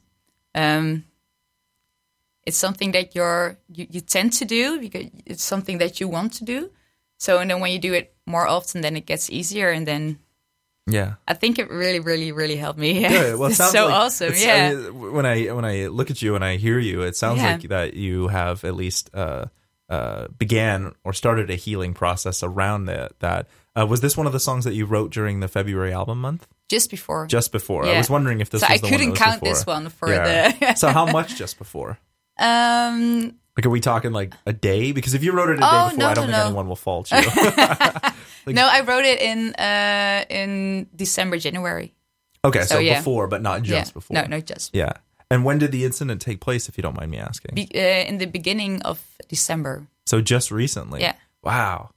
um 0.55 1.03
it's 2.45 2.57
something 2.57 2.91
that 2.91 3.15
you're 3.15 3.57
you, 3.69 3.87
you 3.89 4.01
tend 4.01 4.33
to 4.33 4.45
do 4.45 4.79
because 4.79 5.05
it's 5.25 5.43
something 5.43 5.77
that 5.79 5.99
you 5.99 6.07
want 6.07 6.33
to 6.33 6.43
do 6.45 6.69
so 7.17 7.39
and 7.39 7.49
then 7.49 7.59
when 7.59 7.71
you 7.71 7.79
do 7.79 7.93
it 7.93 8.13
more 8.25 8.47
often 8.47 8.81
then 8.81 8.95
it 8.95 9.05
gets 9.05 9.29
easier 9.29 9.69
and 9.69 9.87
then 9.87 10.17
yeah. 10.87 11.13
i 11.27 11.33
think 11.33 11.59
it 11.59 11.69
really 11.69 11.99
really 11.99 12.31
really 12.31 12.55
helped 12.57 12.79
me 12.79 13.07
Good. 13.07 13.35
Well, 13.39 13.49
it's 13.49 13.57
sounds 13.57 13.71
so 13.71 13.85
like- 13.85 13.93
awesome 13.95 14.27
it's- 14.33 14.43
yeah 14.45 14.71
I 14.87 14.89
when 14.91 15.25
I 15.25 15.45
when 15.53 15.65
I 15.65 15.87
look 15.87 16.11
at 16.11 16.21
you 16.21 16.35
and 16.35 16.43
I 16.43 16.57
hear 16.57 16.79
you, 16.79 17.01
it 17.03 17.15
sounds 17.15 17.39
Yeah. 17.41 17.53
like 17.53 17.67
that 17.69 17.93
you 17.93 18.27
have 18.27 18.63
at 18.65 18.75
least 18.75 19.09
uh, 19.13 19.45
uh, 19.89 20.27
began 20.37 20.93
or 21.03 21.13
started 21.13 21.49
a 21.49 21.55
healing 21.55 21.93
process 21.93 22.41
around 22.43 22.85
that. 22.85 23.19
That 23.19 23.47
uh, 23.77 23.85
was 23.85 24.01
this 24.01 24.15
one 24.15 24.27
of 24.27 24.33
the 24.33 24.39
songs 24.39 24.65
that 24.65 24.73
you 24.73 24.85
wrote 24.85 25.11
during 25.11 25.39
the 25.39 25.47
February 25.47 25.91
album 25.93 26.21
month, 26.21 26.47
just 26.69 26.89
before 26.91 27.27
just 27.27 27.51
before. 27.51 27.85
I 27.85 27.97
was 27.97 28.09
wondering 28.09 28.39
if 28.41 28.49
this. 28.49 28.61
so 28.61 28.67
was 28.69 28.77
i 28.79 28.81
the 28.81 28.87
couldn't 28.89 29.09
one 29.09 29.15
that 29.15 29.19
was 29.19 29.19
count 29.19 29.41
before. 29.41 29.53
this 29.53 29.65
one 29.65 29.89
for 29.89 30.09
Yeah. 30.09 30.51
the 30.51 30.75
so 30.75 30.89
how 30.89 31.05
much 31.05 31.35
just 31.35 31.57
before? 31.57 31.97
um 32.39 33.35
Like, 33.57 33.65
are 33.65 33.69
we 33.69 33.79
talking 33.79 34.11
like 34.11 34.33
a 34.45 34.53
day? 34.53 34.91
Because 34.91 35.13
if 35.13 35.23
you 35.23 35.31
wrote 35.31 35.49
it 35.49 35.57
a 35.57 35.61
day 35.61 35.67
Oh, 35.69 35.85
before, 35.89 35.99
no, 35.99 36.07
I 36.09 36.13
don't 36.13 36.27
no, 36.27 36.33
think 36.33 36.37
no. 36.43 36.45
anyone 36.47 36.67
will 36.67 36.75
fault 36.75 37.11
you. 37.11 37.17
Like- 38.45 38.55
no 38.55 38.67
i 38.67 38.81
wrote 38.81 39.05
it 39.05 39.21
in 39.21 39.53
uh 39.55 40.25
in 40.29 40.85
december 40.93 41.37
january 41.37 41.93
okay, 42.43 42.61
so, 42.63 42.75
So, 42.75 42.79
yeah. 42.79 42.97
before, 42.99 43.27
but 43.27 43.41
not 43.41 43.61
just 43.63 43.91
yeah 43.91 43.93
before. 43.93 44.15
no 44.15 44.25
no 44.27 44.39
just 44.41 44.75
Yeah. 44.75 44.93
And 45.31 45.45
when 45.45 45.57
did 45.57 45.71
the 45.71 45.83
incident 45.85 46.21
take 46.21 46.41
place, 46.41 46.69
if 46.69 46.77
you 46.77 46.83
don't 46.83 46.95
mind 46.95 47.09
me 47.09 47.17
asking? 47.17 47.55
Be, 47.55 47.67
uh, 47.73 48.03
in 48.09 48.17
the 48.19 48.27
beginning 48.27 48.81
of 48.83 48.99
december 49.29 49.87
so 50.05 50.19
just 50.21 50.51
recently. 50.51 50.99
Yeah. 51.01 51.15
Wow. 51.41 51.91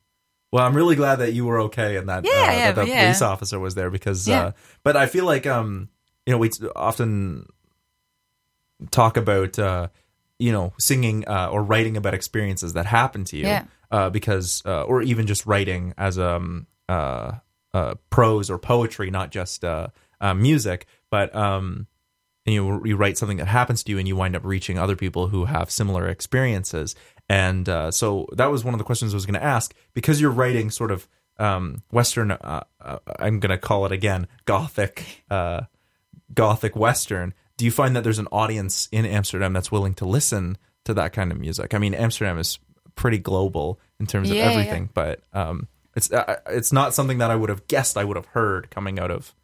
Well, 0.57 0.64
I'm 0.64 0.75
really 0.75 0.97
glad 0.97 1.16
that 1.16 1.35
you 1.35 1.45
were 1.45 1.61
okay 1.64 1.97
and 1.97 2.09
that 2.09 2.25
Yeah, 2.25 2.31
uh, 2.31 2.35
yeah, 2.35 2.73
that 2.73 2.75
the 2.77 2.88
yeah. 2.88 3.03
police 3.03 3.21
officer 3.21 3.59
was 3.61 3.75
there 3.75 3.90
because. 3.90 4.27
Uh, 4.27 4.53
but 4.83 4.97
I 4.97 5.05
feel 5.05 5.27
like 5.27 5.47
um, 5.47 5.90
you 6.25 6.33
know, 6.33 6.38
we 6.38 6.51
often 6.75 7.45
talk 8.90 9.19
about 9.19 9.59
uh, 9.59 9.88
you 10.38 10.53
know, 10.53 10.73
singing 10.79 11.29
uh, 11.29 11.51
or 11.53 11.62
writing 11.62 11.99
about 11.99 12.14
experiences 12.14 12.73
that 12.73 12.87
happen 12.87 13.25
to 13.25 13.37
you. 13.37 13.59
Uh, 13.90 14.09
because 14.09 14.62
uh, 14.64 14.85
or 14.85 15.03
even 15.03 15.27
just 15.27 15.45
writing 15.45 15.92
as 15.99 16.19
um 16.19 16.66
uh 16.88 17.33
uh, 17.75 17.95
prose 18.09 18.49
or 18.49 18.59
poetry, 18.59 19.11
not 19.11 19.31
just 19.31 19.62
uh, 19.62 19.88
uh, 20.23 20.33
music. 20.33 20.87
But 21.11 21.37
um, 21.37 21.87
and 22.47 22.55
you 22.55 22.83
you 22.85 22.97
write 22.97 23.19
something 23.19 23.39
that 23.39 23.49
happens 23.49 23.83
to 23.83 23.93
you, 23.93 23.99
and 23.99 24.07
you 24.09 24.17
wind 24.17 24.37
up 24.37 24.45
reaching 24.45 24.79
other 24.79 24.97
people 24.97 25.29
who 25.29 25.45
have 25.47 25.71
similar 25.71 26.09
experiences. 26.09 26.95
And 27.29 27.69
uh, 27.69 27.91
so 27.91 28.29
that 28.33 28.51
was 28.53 28.65
one 28.65 28.73
of 28.73 28.79
the 28.79 28.85
questions 28.85 29.13
I 29.13 29.17
was 29.17 29.27
going 29.27 29.35
to 29.35 29.43
ask 29.43 29.75
because 29.95 30.21
you're 30.21 30.31
writing 30.31 30.71
sort 30.71 30.93
of 30.93 31.09
um, 31.39 31.83
Western. 31.91 32.31
Uh, 32.31 32.63
uh, 32.81 32.99
I'm 33.19 33.41
going 33.41 33.51
to 33.51 33.59
call 33.59 33.85
it 33.85 33.93
again 33.93 34.29
Gothic, 34.45 35.25
uh, 35.29 35.63
Gothic 36.33 36.77
Western. 36.77 37.35
Do 37.57 37.65
you 37.65 37.71
find 37.73 37.97
that 37.97 38.05
there's 38.05 38.21
an 38.21 38.29
audience 38.31 38.89
in 38.93 39.05
Amsterdam 39.05 39.53
that's 39.53 39.73
willing 39.73 39.95
to 39.95 40.05
listen 40.05 40.57
to 40.85 40.95
that 40.95 41.13
kind 41.13 41.33
of 41.33 41.41
music? 41.41 41.75
I 41.75 41.79
mean, 41.79 41.95
Amsterdam 41.95 42.39
is 42.39 42.61
pretty 42.95 43.19
global 43.19 43.81
in 43.99 44.07
terms 44.07 44.31
of 44.31 44.37
Yeah, 44.37 44.45
yeah. 44.45 44.51
everything, 44.53 44.91
but 44.95 45.21
um, 45.33 45.67
it's 45.97 46.13
uh, 46.13 46.37
it's 46.49 46.73
not 46.73 46.95
something 46.95 47.19
that 47.19 47.31
I 47.31 47.35
would 47.37 47.49
have 47.49 47.67
guessed 47.67 47.97
I 47.97 48.05
would 48.05 48.17
have 48.17 48.27
heard 48.27 48.71
coming 48.71 49.01
out 49.01 49.11
of. 49.11 49.35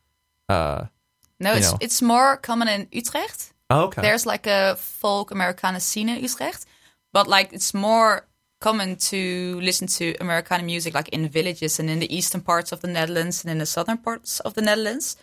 No, 1.43 1.55
it's 1.55 1.73
know. 1.73 1.79
it's 1.81 2.01
more 2.03 2.37
common 2.37 2.69
in 2.69 2.89
Utrecht. 2.93 3.53
oh, 3.71 3.85
okay. 3.87 4.03
There's 4.03 4.27
like 4.27 4.47
a 4.47 4.77
folk 4.77 5.31
Americana 5.31 5.81
scene 5.81 6.09
in 6.09 6.23
Utrecht, 6.23 6.65
but 7.13 7.27
like 7.27 7.53
it's 7.53 7.73
more 7.75 8.25
common 8.61 8.97
to 8.97 9.59
listen 9.61 9.89
to 9.89 10.15
Americana 10.21 10.63
music 10.63 10.95
like 10.95 11.09
in 11.09 11.29
villages 11.29 11.81
and 11.81 11.91
in 11.91 11.99
the 11.99 12.17
eastern 12.17 12.41
parts 12.43 12.73
of 12.73 12.81
the 12.81 12.89
Netherlands 12.89 13.45
and 13.45 13.51
in 13.51 13.59
the 13.59 13.67
southern 13.67 13.99
parts 13.99 14.41
of 14.41 14.55
the 14.55 14.63
Netherlands. 14.63 15.17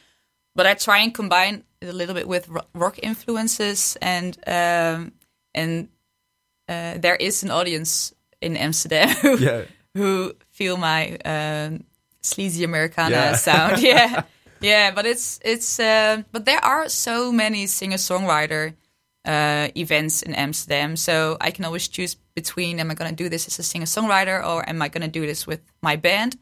But 0.56 0.66
I 0.66 0.74
try 0.74 0.98
and 1.04 1.14
combine 1.14 1.64
it 1.82 1.88
a 1.90 1.94
little 1.94 2.16
bit 2.16 2.28
with 2.28 2.50
rock 2.74 3.00
influences 3.02 3.98
and 4.02 4.38
um, 4.48 5.12
and 5.56 5.88
uh, 6.68 6.98
there 7.02 7.16
is 7.16 7.44
an 7.44 7.52
audience 7.52 8.14
in 8.42 8.58
Amsterdam 8.58 9.10
who, 9.22 9.38
yeah. 9.38 9.62
who 9.96 10.34
feel 10.52 10.78
my 10.78 11.18
um, 11.26 11.84
sleazy 12.22 12.64
Americana 12.64 13.16
Yeah. 13.16 13.36
sound. 13.36 13.82
Yeah, 13.82 14.24
yeah, 14.62 14.92
but 14.92 15.06
it's 15.06 15.40
it's 15.44 15.80
uh, 15.80 16.24
but 16.32 16.46
there 16.46 16.64
are 16.64 16.90
so 16.90 17.32
many 17.32 17.68
singer 17.68 17.98
songwriter 17.98 18.74
uh, 19.26 19.68
events 19.76 20.22
in 20.22 20.34
Amsterdam, 20.36 20.96
so 20.96 21.38
I 21.42 21.52
can 21.52 21.66
always 21.66 21.88
choose 21.88 22.16
between 22.36 22.80
am 22.80 22.92
I 22.92 22.94
going 22.94 23.10
to 23.10 23.24
do 23.24 23.30
this 23.30 23.48
as 23.48 23.60
a 23.60 23.64
singer 23.64 23.86
songwriter 23.86 24.46
or 24.46 24.68
am 24.68 24.82
I 24.82 24.88
going 24.88 25.02
to 25.02 25.20
do 25.20 25.26
this 25.26 25.46
with 25.46 25.62
my 25.82 25.96
band? 25.96 26.38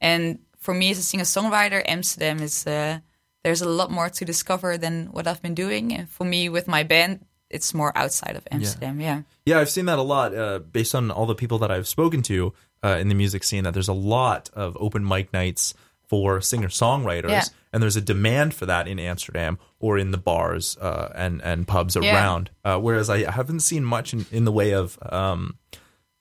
And 0.00 0.38
for 0.58 0.74
me 0.74 0.90
as 0.90 0.98
a 0.98 1.02
singer 1.02 1.24
songwriter, 1.24 1.82
Amsterdam 1.86 2.40
is 2.40 2.66
uh, 2.66 2.98
there's 3.44 3.62
a 3.62 3.68
lot 3.68 3.90
more 3.90 4.10
to 4.10 4.24
discover 4.24 4.76
than 4.76 5.06
what 5.06 5.26
I've 5.26 5.42
been 5.42 5.54
doing, 5.54 5.92
and 5.92 6.08
for 6.08 6.24
me 6.24 6.48
with 6.48 6.68
my 6.68 6.82
band, 6.82 7.24
it's 7.50 7.72
more 7.72 7.96
outside 7.96 8.36
of 8.36 8.46
Amsterdam. 8.50 9.00
Yeah, 9.00 9.22
Yeah, 9.46 9.60
I've 9.60 9.70
seen 9.70 9.86
that 9.86 9.98
a 9.98 10.02
lot 10.02 10.34
uh, 10.34 10.58
based 10.58 10.94
on 10.94 11.10
all 11.10 11.26
the 11.26 11.34
people 11.34 11.58
that 11.60 11.70
I've 11.70 11.88
spoken 11.88 12.22
to 12.22 12.52
uh, 12.82 12.98
in 13.00 13.08
the 13.08 13.14
music 13.14 13.44
scene. 13.44 13.64
That 13.64 13.72
there's 13.74 13.88
a 13.88 13.94
lot 13.94 14.50
of 14.52 14.76
open 14.78 15.06
mic 15.06 15.32
nights 15.32 15.74
for 16.08 16.40
singer 16.40 16.68
songwriters, 16.68 17.28
Yeah. 17.30 17.44
and 17.72 17.82
there's 17.82 17.96
a 17.96 18.00
demand 18.00 18.54
for 18.54 18.66
that 18.66 18.88
in 18.88 18.98
Amsterdam 18.98 19.58
or 19.78 19.98
in 19.98 20.10
the 20.10 20.18
bars 20.18 20.76
uh, 20.80 21.12
and 21.14 21.40
and 21.42 21.68
pubs 21.68 21.96
Yeah. 21.96 22.14
around. 22.14 22.50
Uh, 22.64 22.78
whereas 22.78 23.08
I 23.10 23.30
haven't 23.30 23.60
seen 23.60 23.84
much 23.84 24.12
in, 24.14 24.26
in 24.32 24.44
the 24.44 24.52
way 24.52 24.72
of 24.72 24.98
um, 25.02 25.58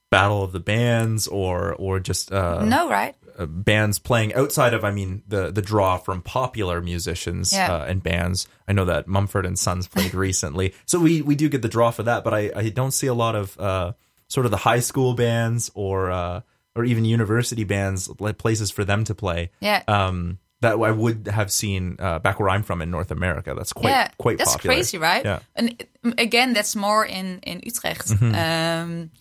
battle 0.10 0.44
of 0.44 0.52
the 0.52 0.60
bands 0.60 1.28
or 1.28 1.74
or 1.76 2.00
just 2.00 2.32
uh, 2.32 2.64
no, 2.64 2.90
right? 2.90 3.16
uh, 3.38 3.46
bands 3.46 4.00
playing 4.00 4.34
outside 4.34 4.74
of, 4.74 4.84
I 4.84 4.92
mean, 4.92 5.24
the 5.28 5.52
the 5.52 5.62
draw 5.62 5.98
from 5.98 6.22
popular 6.22 6.82
musicians 6.82 7.54
Yeah. 7.54 7.72
uh, 7.74 7.86
and 7.86 8.02
bands. 8.04 8.48
I 8.68 8.74
know 8.74 8.86
that 8.86 9.08
Mumford 9.08 9.46
and 9.46 9.58
Sons 9.58 9.88
played 9.88 10.14
recently, 10.28 10.74
so 10.86 11.00
we 11.00 11.22
we 11.22 11.36
do 11.36 11.48
get 11.50 11.62
the 11.62 11.70
draw 11.70 11.92
for 11.92 12.04
that. 12.04 12.24
But 12.24 12.34
I 12.34 12.52
I 12.56 12.70
don't 12.70 12.92
see 12.92 13.08
a 13.08 13.14
lot 13.14 13.36
of 13.36 13.58
uh, 13.60 13.94
sort 14.28 14.46
of 14.46 14.52
the 14.52 14.58
high 14.58 14.82
school 14.82 15.14
bands 15.14 15.72
or 15.76 16.12
uh, 16.12 16.42
or 16.78 16.86
even 16.86 17.06
university 17.06 17.64
bands 17.64 18.10
like 18.20 18.38
places 18.38 18.72
for 18.72 18.86
them 18.86 19.04
to 19.06 19.16
play. 19.16 19.52
Yeah. 19.60 19.84
Um, 19.88 20.40
that 20.62 20.74
I 20.74 20.92
would 20.92 21.28
have 21.28 21.52
seen 21.52 21.98
uh, 22.00 22.18
back 22.20 22.40
where 22.40 22.50
I'm 22.50 22.64
from 22.64 22.82
in 22.82 22.90
North 22.90 23.12
America. 23.12 23.54
That's 23.56 23.74
quite 23.74 23.92
yeah, 23.92 24.10
quite 24.18 24.40
that's 24.40 24.54
popular. 24.54 24.76
crazy, 24.76 24.98
right? 24.98 25.24
Yeah. 25.24 25.40
And 25.56 25.86
um, 26.04 26.16
again, 26.18 26.54
that's 26.54 26.76
more 26.76 27.06
in 27.06 27.40
in 27.40 27.62
Utrecht. 27.64 28.08
Mm-hmm. 28.08 28.34
Um, 28.34 29.12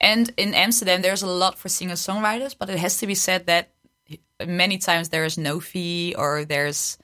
and 0.00 0.32
in 0.36 0.54
Amsterdam, 0.54 1.02
there's 1.02 1.22
a 1.22 1.26
lot 1.26 1.58
for 1.58 1.68
singer 1.68 1.94
songwriters, 1.94 2.54
but 2.56 2.70
it 2.70 2.78
has 2.78 2.98
to 2.98 3.06
be 3.06 3.14
said 3.14 3.46
that 3.46 3.70
many 4.46 4.78
times 4.78 5.08
there 5.08 5.24
is 5.24 5.38
no 5.38 5.60
fee 5.60 6.14
or 6.16 6.44
there's 6.44 6.98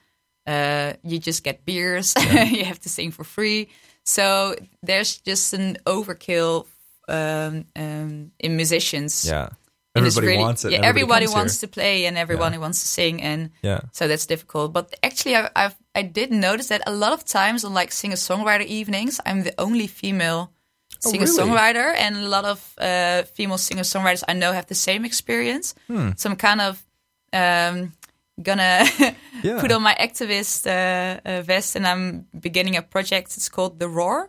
uh, 0.46 0.94
you 1.02 1.18
just 1.18 1.42
get 1.42 1.64
beers. 1.64 2.14
you 2.32 2.64
have 2.64 2.80
to 2.80 2.88
sing 2.88 3.10
for 3.10 3.24
free. 3.24 3.68
So 4.04 4.54
there's 4.82 5.18
just 5.18 5.52
an 5.52 5.78
overkill 5.86 6.66
um, 7.08 7.64
um, 7.76 8.32
in 8.38 8.56
musicians. 8.56 9.24
Yeah. 9.26 9.50
Everybody 9.96 10.26
really- 10.26 10.38
wants 10.42 10.64
it. 10.64 10.70
Yeah, 10.70 10.76
and 10.78 10.84
everybody, 10.86 11.26
wants 11.26 11.60
here. 11.60 11.68
to 11.68 11.72
play 11.72 12.06
and 12.06 12.16
everybody 12.16 12.58
wants 12.58 12.80
to 12.80 12.86
sing, 12.86 13.20
and 13.22 13.50
Yeah. 13.62 13.80
so 13.92 14.06
that's 14.08 14.26
difficult. 14.26 14.72
But 14.72 14.94
actually, 15.02 15.36
I, 15.36 15.50
I've 15.56 15.76
I 15.94 16.02
did 16.02 16.30
notice 16.30 16.68
that 16.68 16.82
a 16.86 16.92
lot 16.92 17.12
of 17.12 17.24
times 17.24 17.64
on 17.64 17.74
like 17.74 17.92
singer 17.92 18.16
songwriter 18.16 18.64
evenings, 18.66 19.20
I'm 19.26 19.42
the 19.42 19.54
only 19.58 19.86
female 19.88 20.52
Oh, 21.04 21.10
singer 21.10 21.26
songwriter, 21.26 21.94
and 21.96 22.16
a 22.16 22.28
lot 22.28 22.44
of 22.44 22.74
uh, 22.78 23.22
female 23.34 23.58
singer 23.58 23.82
songwriters 23.84 24.22
I 24.28 24.34
know 24.34 24.52
have 24.52 24.66
the 24.66 24.74
same 24.74 25.04
experience. 25.06 25.74
Hmm. 25.88 26.10
So 26.16 26.30
I'm 26.30 26.36
kind 26.36 26.60
of 26.60 26.84
um, 27.32 27.92
gonna 28.42 28.84
Yeah. 29.42 29.60
put 29.60 29.72
on 29.72 29.82
my 29.82 29.94
activist 29.98 30.66
uh, 30.66 31.20
uh, 31.24 31.42
vest, 31.42 31.74
and 31.76 31.86
I'm 31.86 32.26
beginning 32.38 32.76
a 32.76 32.82
project. 32.82 33.36
It's 33.36 33.48
called 33.48 33.78
The 33.80 33.88
Roar. 33.88 34.28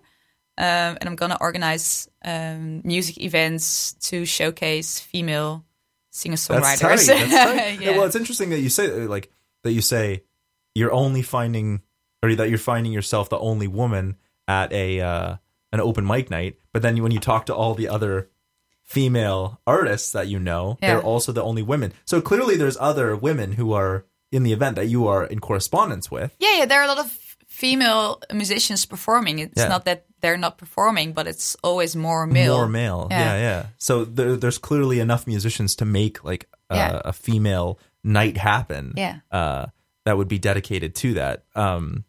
Um, 0.61 0.97
and 0.99 1.09
I'm 1.09 1.15
gonna 1.15 1.37
organize 1.41 2.07
um, 2.23 2.81
music 2.83 3.17
events 3.21 3.93
to 4.09 4.25
showcase 4.25 4.99
female 4.99 5.65
singer 6.11 6.35
songwriters. 6.35 6.79
That's 6.81 7.07
tight. 7.07 7.29
That's 7.29 7.31
tight. 7.31 7.81
yeah. 7.81 7.91
Well, 7.97 8.03
it's 8.05 8.15
interesting 8.15 8.51
that 8.51 8.59
you 8.59 8.69
say 8.69 8.87
like 9.07 9.31
that. 9.63 9.71
You 9.71 9.81
say 9.81 10.23
you're 10.75 10.93
only 10.93 11.23
finding, 11.23 11.81
or 12.21 12.35
that 12.35 12.49
you're 12.49 12.57
finding 12.59 12.91
yourself 12.93 13.29
the 13.29 13.39
only 13.39 13.67
woman 13.67 14.17
at 14.47 14.71
a 14.71 15.01
uh, 15.01 15.35
an 15.73 15.79
open 15.81 16.05
mic 16.05 16.29
night. 16.29 16.57
But 16.73 16.83
then 16.83 17.01
when 17.01 17.11
you 17.11 17.19
talk 17.19 17.47
to 17.47 17.55
all 17.55 17.73
the 17.73 17.87
other 17.89 18.29
female 18.83 19.59
artists 19.65 20.11
that 20.11 20.27
you 20.27 20.39
know, 20.39 20.77
Yeah. 20.81 20.93
they're 20.95 21.03
also 21.03 21.31
the 21.31 21.43
only 21.43 21.61
women. 21.61 21.93
So 22.05 22.21
clearly, 22.21 22.55
there's 22.57 22.77
other 22.79 23.15
women 23.15 23.53
who 23.53 23.73
are 23.73 24.05
in 24.31 24.43
the 24.43 24.53
event 24.53 24.75
that 24.77 24.87
you 24.87 25.07
are 25.07 25.25
in 25.25 25.39
correspondence 25.39 26.09
with. 26.11 26.35
yeah, 26.39 26.59
yeah, 26.59 26.65
there 26.65 26.79
are 26.81 26.85
a 26.85 26.87
lot 26.87 26.99
of 26.99 27.11
female 27.61 28.19
musicians 28.33 28.85
performing. 28.87 29.39
It's 29.39 29.61
Yeah. 29.61 29.69
not 29.69 29.83
that 29.85 30.05
they're 30.21 30.37
not 30.37 30.57
performing, 30.57 31.13
but 31.13 31.27
it's 31.27 31.55
always 31.63 31.95
more 31.95 32.25
male. 32.27 32.55
More 32.57 32.67
male, 32.67 33.07
yeah, 33.11 33.19
Yeah. 33.19 33.37
yeah. 33.49 33.65
So 33.77 34.05
there, 34.05 34.35
there's 34.37 34.57
clearly 34.59 34.99
enough 34.99 35.27
musicians 35.27 35.75
to 35.75 35.85
make 35.85 36.23
like 36.23 36.43
a, 36.69 36.75
Yeah. 36.75 37.01
a 37.05 37.13
female 37.13 37.77
night 38.03 38.37
happen. 38.37 38.93
Yeah. 38.97 39.17
uh, 39.31 39.65
that 40.05 40.17
would 40.17 40.27
be 40.27 40.39
dedicated 40.39 40.95
to 40.95 41.13
that, 41.13 41.43
um, 41.55 42.03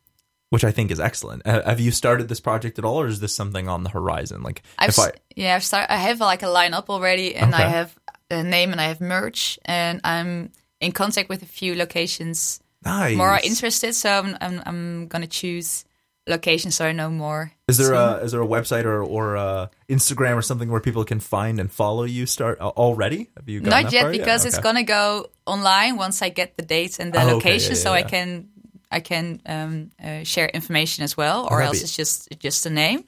which 0.49 0.65
I 0.65 0.73
think 0.73 0.91
is 0.91 0.99
excellent. 0.99 1.47
Have 1.47 1.81
you 1.81 1.91
started 1.93 2.27
this 2.29 2.41
project 2.41 2.79
at 2.79 2.85
all, 2.87 2.99
or 3.01 3.07
is 3.07 3.21
this 3.21 3.35
something 3.37 3.69
on 3.69 3.83
the 3.85 3.91
horizon? 3.91 4.43
Like, 4.43 4.63
I've 4.79 4.89
if 4.89 4.99
I, 4.99 5.11
yeah, 5.37 5.55
I've 5.57 5.65
start, 5.65 5.91
I 5.91 5.97
have 6.09 6.19
like 6.33 6.43
a 6.43 6.47
lineup 6.59 6.89
already, 6.89 7.35
and 7.37 7.55
I 7.55 7.69
have 7.69 7.91
a 8.31 8.43
name 8.43 8.73
and 8.73 8.81
I 8.81 8.85
have 8.89 9.01
merch, 9.03 9.59
and 9.67 10.01
I'm 10.05 10.53
in 10.81 10.93
contact 10.93 11.29
with 11.29 11.43
a 11.43 11.47
few 11.61 11.75
locations 11.75 12.61
nice. 12.85 13.17
more 13.17 13.39
interested. 13.43 13.95
So 13.95 14.11
I'm 14.11 14.37
I'm, 14.41 14.63
I'm 14.67 15.09
gonna 15.09 15.27
choose 15.27 15.85
locations 16.29 16.77
so 16.77 16.87
I 16.87 16.93
know 16.93 17.11
more. 17.11 17.51
is 17.67 17.79
there 17.79 17.89
soon. 17.89 17.97
a 17.97 18.17
is 18.25 18.33
there 18.33 18.43
a 18.43 18.47
website 18.47 18.85
or 18.85 19.03
or 19.03 19.37
uh, 19.37 19.67
Instagram 19.89 20.37
or 20.37 20.43
something 20.43 20.71
where 20.71 20.81
people 20.81 21.05
can 21.05 21.21
find 21.21 21.59
and 21.61 21.71
follow 21.71 22.05
you? 22.05 22.27
Start 22.27 22.61
uh, 22.61 22.69
already? 22.69 23.31
Have 23.37 23.49
you 23.49 23.61
Not 23.61 23.93
yet 23.93 24.03
far? 24.03 24.13
Yeah, 24.13 24.19
because 24.19 24.45
it's 24.47 24.59
gonna 24.59 24.85
go 24.85 25.27
online 25.47 25.97
once 25.97 26.23
I 26.23 26.29
get 26.29 26.57
the 26.57 26.63
dates 26.63 27.01
and 27.01 27.13
the 27.13 27.19
Oh, 27.21 27.23
okay, 27.23 27.33
location, 27.35 27.73
yeah, 27.75 27.83
so 27.83 27.93
I 27.93 28.03
can 28.03 28.49
I 28.91 29.01
can 29.01 29.41
um, 29.47 29.91
uh, 30.05 30.23
share 30.23 30.47
information 30.49 31.03
as 31.03 31.17
well, 31.17 31.49
or 31.51 31.59
that'd 31.59 31.67
else 31.69 31.79
be- 31.79 31.85
it's 31.85 31.97
just 31.97 32.29
just 32.39 32.67
a 32.67 32.71
name. 32.71 33.05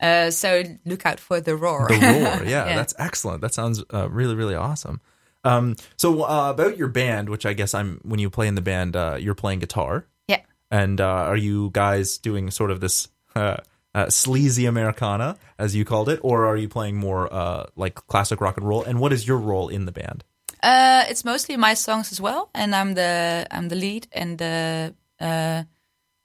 Uh, 0.00 0.30
so 0.30 0.62
look 0.84 1.06
out 1.06 1.18
for 1.20 1.40
the 1.40 1.54
roar. 1.56 1.88
The 1.88 1.94
roar, 1.94 2.00
yeah, 2.44 2.66
Yeah. 2.66 2.76
that's 2.76 2.94
excellent. 2.98 3.40
That 3.40 3.54
sounds 3.54 3.82
uh, 3.94 4.08
really, 4.10 4.34
really 4.34 4.54
awesome. 4.54 5.00
Um, 5.46 5.76
so 5.96 6.24
uh, 6.24 6.50
about 6.50 6.76
your 6.76 6.88
band, 6.88 7.28
which 7.28 7.46
I 7.46 7.52
guess 7.52 7.74
I'm 7.74 8.00
when 8.02 8.18
you 8.18 8.30
play 8.30 8.48
in 8.48 8.54
the 8.54 8.60
band, 8.60 8.96
uh, 8.96 9.16
you're 9.20 9.34
playing 9.34 9.60
guitar, 9.60 10.06
yeah. 10.28 10.40
and 10.70 11.00
uh, 11.00 11.30
are 11.30 11.36
you 11.36 11.70
guys 11.72 12.18
doing 12.18 12.50
sort 12.50 12.70
of 12.70 12.80
this 12.80 13.08
uh, 13.34 13.58
uh, 13.94 14.10
sleazy 14.10 14.66
Americana, 14.66 15.36
as 15.58 15.74
you 15.74 15.84
called 15.84 16.08
it, 16.08 16.20
or 16.22 16.46
are 16.46 16.56
you 16.56 16.68
playing 16.68 16.96
more 16.96 17.32
uh, 17.32 17.66
like 17.76 17.94
classic 18.08 18.40
rock 18.40 18.56
and 18.56 18.68
roll? 18.68 18.82
And 18.82 18.98
what 18.98 19.12
is 19.12 19.26
your 19.26 19.38
role 19.38 19.68
in 19.68 19.86
the 19.86 19.92
band? 19.92 20.24
Uh, 20.62 21.04
it's 21.08 21.24
mostly 21.24 21.56
my 21.56 21.74
songs 21.74 22.12
as 22.12 22.20
well, 22.20 22.50
and 22.54 22.74
I'm 22.74 22.94
the 22.94 23.46
I'm 23.50 23.68
the 23.68 23.76
lead 23.76 24.08
and 24.12 24.38
the 24.38 24.94
uh, 25.20 25.62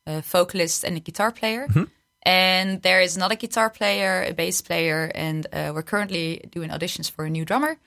uh, 0.08 0.22
vocalist 0.22 0.84
and 0.84 0.96
the 0.96 1.00
guitar 1.00 1.32
player. 1.32 1.68
Mm-hmm. 1.68 1.84
And 2.24 2.82
there 2.82 3.02
is 3.02 3.16
another 3.16 3.36
guitar 3.36 3.70
player, 3.70 4.24
a 4.24 4.34
bass 4.34 4.62
player, 4.62 5.12
and 5.16 5.48
uh, 5.54 5.72
we're 5.74 5.84
currently 5.84 6.42
doing 6.52 6.70
auditions 6.70 7.10
for 7.10 7.26
a 7.26 7.30
new 7.30 7.46
drummer. 7.46 7.78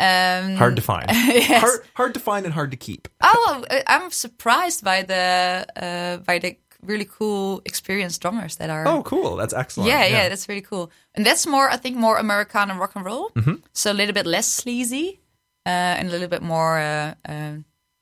Um, 0.00 0.56
Hard 0.56 0.76
to 0.76 0.82
find, 0.82 1.04
Yes. 1.10 1.60
hard, 1.60 1.80
hard 1.94 2.14
to 2.14 2.20
find 2.20 2.46
and 2.46 2.54
hard 2.54 2.70
to 2.70 2.76
keep. 2.78 3.06
Oh, 3.22 3.64
I'm 3.86 4.10
surprised 4.10 4.82
by 4.82 5.02
the 5.02 5.66
uh, 5.76 6.16
by 6.24 6.38
the 6.38 6.56
really 6.82 7.04
cool, 7.18 7.60
experienced 7.66 8.22
drummers 8.22 8.56
that 8.56 8.70
are. 8.70 8.88
Oh, 8.88 9.02
cool! 9.02 9.36
That's 9.36 9.52
excellent. 9.52 9.90
yeah, 9.90 10.06
yeah, 10.06 10.28
that's 10.30 10.48
really 10.48 10.62
cool. 10.62 10.90
And 11.14 11.26
that's 11.26 11.46
more, 11.46 11.68
I 11.68 11.76
think, 11.76 11.96
more 11.96 12.16
Americana 12.18 12.74
rock 12.78 12.92
and 12.96 13.04
roll. 13.04 13.30
Mm-hmm. 13.36 13.56
So 13.72 13.92
a 13.92 13.96
little 14.00 14.14
bit 14.14 14.26
less 14.26 14.46
sleazy, 14.46 15.20
uh, 15.66 15.98
and 15.98 16.08
a 16.08 16.10
little 16.10 16.28
bit 16.28 16.42
more 16.42 16.78
uh, 16.78 17.14
uh, 17.28 17.52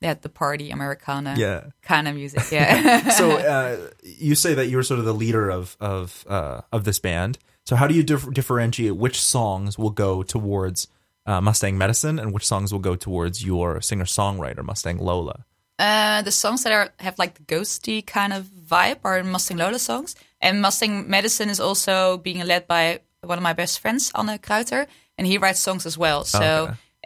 yeah 0.01 0.15
the 0.15 0.29
party 0.29 0.71
Americana 0.71 1.35
Yeah. 1.37 1.71
kind 1.83 2.07
of 2.07 2.15
music. 2.15 2.43
Yeah. 2.53 3.09
so 3.19 3.31
uh, 3.33 3.77
you 4.03 4.37
say 4.37 4.55
that 4.55 4.67
you're 4.69 4.85
sort 4.85 5.01
of 5.01 5.05
the 5.07 5.15
leader 5.15 5.51
of 5.51 5.77
of 5.81 6.25
uh, 6.29 6.61
of 6.73 6.85
this 6.85 7.01
band. 7.01 7.39
So 7.67 7.77
how 7.77 7.89
do 7.89 7.95
you 7.95 8.05
dif- 8.05 8.33
differentiate 8.33 8.97
which 8.97 9.21
songs 9.21 9.77
will 9.77 9.91
go 9.91 10.23
towards 10.23 10.87
uh, 11.29 11.41
Mustang 11.41 11.77
Medicine 11.79 12.19
and 12.19 12.33
which 12.33 12.47
songs 12.47 12.73
will 12.73 12.81
go 12.91 12.97
towards 12.97 13.45
your 13.45 13.81
singer 13.81 14.07
songwriter 14.07 14.65
Mustang 14.65 14.99
Lola? 14.99 15.45
Uh, 15.79 16.23
the 16.23 16.33
songs 16.33 16.65
that 16.65 16.73
are 16.73 16.89
have 16.99 17.17
like 17.19 17.35
the 17.35 17.45
ghosty 17.45 18.05
kind 18.05 18.33
of 18.33 18.45
vibe 18.47 18.99
are 19.05 19.23
Mustang 19.23 19.59
Lola 19.59 19.79
songs, 19.79 20.17
and 20.41 20.61
Mustang 20.61 21.09
Medicine 21.09 21.51
is 21.51 21.61
also 21.61 22.19
being 22.19 22.45
led 22.47 22.67
by 22.67 22.99
one 23.23 23.39
of 23.39 23.43
my 23.45 23.53
best 23.53 23.79
friends, 23.81 24.11
Anne 24.15 24.39
Kruiter, 24.39 24.87
and 25.17 25.27
he 25.27 25.39
writes 25.39 25.61
songs 25.61 25.87
as 25.87 25.97
well. 25.97 26.25
So 26.25 26.41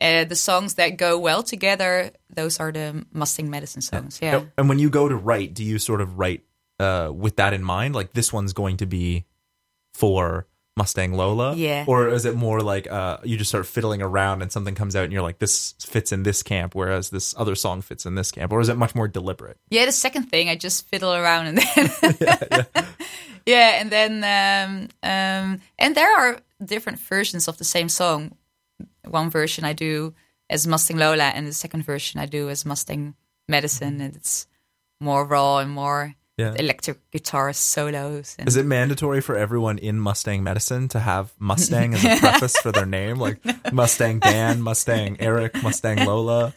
Okay. 0.00 0.20
uh, 0.22 0.24
the 0.24 0.36
songs 0.36 0.74
that 0.74 0.96
go 0.96 1.18
well 1.18 1.42
together, 1.42 2.12
those 2.34 2.60
are 2.60 2.72
the 2.72 3.04
Mustang 3.12 3.50
Medicine 3.50 3.82
songs. 3.82 4.18
Yeah. 4.22 4.44
And 4.56 4.68
when 4.68 4.78
you 4.78 4.88
go 4.90 5.08
to 5.08 5.16
write, 5.16 5.52
do 5.54 5.64
you 5.64 5.78
sort 5.78 6.00
of 6.00 6.18
write 6.18 6.42
uh, 6.80 7.10
with 7.12 7.36
that 7.36 7.52
in 7.52 7.62
mind? 7.62 7.94
Like 7.94 8.12
this 8.12 8.32
one's 8.32 8.52
going 8.54 8.78
to 8.78 8.86
be 8.86 9.24
for 9.94 10.46
Mustang 10.76 11.12
Lola, 11.12 11.54
Yeah. 11.54 11.84
Or 11.86 12.08
is 12.08 12.24
it 12.24 12.34
more 12.34 12.60
like 12.60 12.90
uh, 12.90 13.18
you 13.24 13.36
just 13.36 13.50
start 13.50 13.66
fiddling 13.66 14.00
around 14.00 14.40
and 14.40 14.50
something 14.50 14.74
comes 14.74 14.96
out 14.96 15.04
and 15.04 15.12
you're 15.12 15.22
like, 15.22 15.38
this 15.38 15.74
fits 15.80 16.12
in 16.12 16.22
this 16.22 16.42
camp, 16.42 16.74
whereas 16.74 17.10
this 17.10 17.34
other 17.36 17.54
song 17.54 17.82
fits 17.82 18.06
in 18.06 18.14
this 18.14 18.32
camp, 18.32 18.52
or 18.52 18.60
is 18.60 18.70
it 18.70 18.76
much 18.78 18.94
more 18.94 19.06
deliberate? 19.06 19.58
Yeah, 19.68 19.84
the 19.84 19.92
second 19.92 20.24
thing, 20.30 20.48
I 20.48 20.56
just 20.56 20.88
fiddle 20.88 21.12
around 21.12 21.46
and 21.48 21.58
then 21.58 22.66
yeah, 23.46 23.80
and 23.80 23.90
then 23.90 24.24
um, 24.24 24.88
um, 25.02 25.60
and 25.78 25.94
there 25.94 26.10
are 26.16 26.38
different 26.64 26.98
versions 27.00 27.48
of 27.48 27.58
the 27.58 27.64
same 27.64 27.88
song. 27.90 28.36
One 29.04 29.28
version 29.30 29.64
I 29.64 29.74
do 29.74 30.14
as 30.48 30.66
Mustang 30.66 30.96
Lola, 30.96 31.24
and 31.34 31.46
the 31.46 31.52
second 31.52 31.84
version 31.84 32.18
I 32.20 32.26
do 32.26 32.48
as 32.48 32.64
Mustang 32.64 33.14
Medicine, 33.46 34.00
and 34.00 34.16
it's 34.16 34.46
more 35.00 35.26
raw 35.26 35.58
and 35.58 35.70
more 35.70 36.14
Yeah. 36.42 36.54
electric 36.58 36.98
guitar 37.10 37.52
solos. 37.52 38.36
And 38.38 38.48
Is 38.48 38.56
it 38.56 38.66
mandatory 38.66 39.20
for 39.20 39.34
everyone 39.36 39.78
in 39.78 39.98
Mustang 39.98 40.42
Medicine 40.42 40.88
to 40.88 40.98
have 41.00 41.32
Mustang 41.38 41.94
as 41.94 42.04
a 42.04 42.16
preface 42.20 42.56
for 42.62 42.72
their 42.72 42.86
name, 42.86 43.16
like 43.18 43.38
Mustang 43.72 44.18
Dan, 44.20 44.60
Mustang 44.62 45.16
Eric, 45.20 45.62
Mustang 45.62 46.04
Lola? 46.06 46.52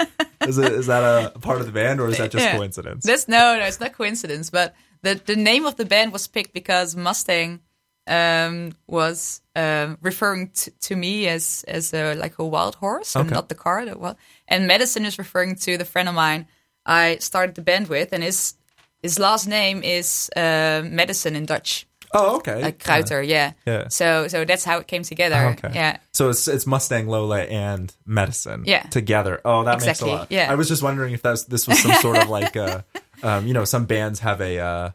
Is 0.47 0.57
it 0.57 0.71
is 0.73 0.87
that 0.87 1.03
a 1.35 1.39
part 1.39 1.59
of 1.61 1.65
the 1.65 1.71
band, 1.71 1.99
or 2.01 2.07
is 2.09 2.17
that 2.17 2.31
just 2.31 2.45
Yeah. 2.45 2.57
coincidence? 2.57 3.03
That's 3.05 3.27
no, 3.27 3.57
no, 3.59 3.65
it's 3.65 3.79
not 3.79 3.93
coincidence. 3.93 4.49
But 4.51 4.73
the 5.01 5.13
the 5.25 5.35
name 5.35 5.65
of 5.65 5.75
the 5.75 5.85
band 5.85 6.11
was 6.13 6.27
picked 6.27 6.53
because 6.53 6.95
Mustang 6.95 7.61
um, 8.07 8.73
was 8.87 9.41
um, 9.55 9.97
referring 10.01 10.49
to, 10.51 10.71
to 10.87 10.95
me 10.95 11.27
as 11.27 11.65
as 11.67 11.93
a 11.93 12.13
like 12.15 12.37
a 12.39 12.45
wild 12.45 12.75
horse, 12.75 13.15
and 13.15 13.29
not 13.31 13.49
the 13.49 13.55
car. 13.55 13.85
That 13.85 13.99
well, 13.99 14.17
and 14.47 14.67
medicine 14.67 15.05
is 15.07 15.17
referring 15.17 15.55
to 15.65 15.77
the 15.77 15.85
friend 15.85 16.07
of 16.09 16.15
mine 16.15 16.45
I 16.85 17.17
started 17.19 17.55
the 17.55 17.63
band 17.63 17.87
with, 17.87 18.13
and 18.13 18.23
his 18.23 18.53
his 19.05 19.19
last 19.19 19.47
name 19.47 19.83
is 19.83 20.29
uh, 20.35 20.81
medicine 20.83 21.35
in 21.35 21.45
Dutch, 21.45 21.85
oh, 22.13 22.37
okay. 22.37 22.61
like 22.61 22.79
Kruiter. 22.79 23.21
Yeah. 23.21 23.53
Yeah. 23.65 23.87
So 23.89 24.27
so 24.27 24.45
that's 24.45 24.63
how 24.65 24.79
it 24.79 24.87
came 24.87 25.03
together. 25.03 25.35
Oh, 25.35 25.49
okay. 25.51 25.71
Yeah. 25.75 25.97
So 26.11 26.29
it's 26.29 26.47
it's 26.47 26.65
Mustang 26.65 27.07
Lola 27.07 27.41
and 27.43 27.93
Medicine 28.05 28.63
Yeah. 28.65 28.83
together. 28.89 29.41
Oh, 29.45 29.63
that 29.63 29.75
Exactly, 29.75 30.07
makes 30.07 30.17
a 30.17 30.19
lot. 30.21 30.31
yeah. 30.31 30.51
I 30.51 30.55
was 30.55 30.67
just 30.67 30.81
wondering 30.81 31.13
if 31.13 31.21
that's 31.21 31.43
this 31.45 31.67
was 31.67 31.77
some 31.79 31.93
sort 32.01 32.17
of 32.17 32.29
like 32.29 32.57
uh 32.57 32.81
um, 33.23 33.45
you 33.47 33.53
know, 33.53 33.63
some 33.65 33.85
bands 33.85 34.19
have 34.21 34.41
a 34.41 34.59
uh, 34.59 34.89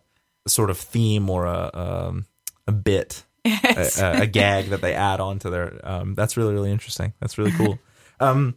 sort 0.47 0.71
of 0.71 0.79
theme 0.79 1.31
or 1.31 1.47
a 1.47 1.71
um, 1.73 2.27
a 2.67 2.73
bit, 2.73 3.25
Yes. 3.45 3.99
a, 4.01 4.07
a, 4.07 4.21
a 4.23 4.27
gag 4.27 4.71
that 4.71 4.81
they 4.83 4.95
add 4.95 5.21
on 5.21 5.39
to 5.41 5.51
their. 5.51 5.81
Um, 5.83 6.15
that's 6.15 6.37
really 6.37 6.53
really 6.55 6.71
interesting. 6.73 7.13
That's 7.21 7.39
really 7.39 7.53
cool. 7.53 7.79
um, 8.21 8.57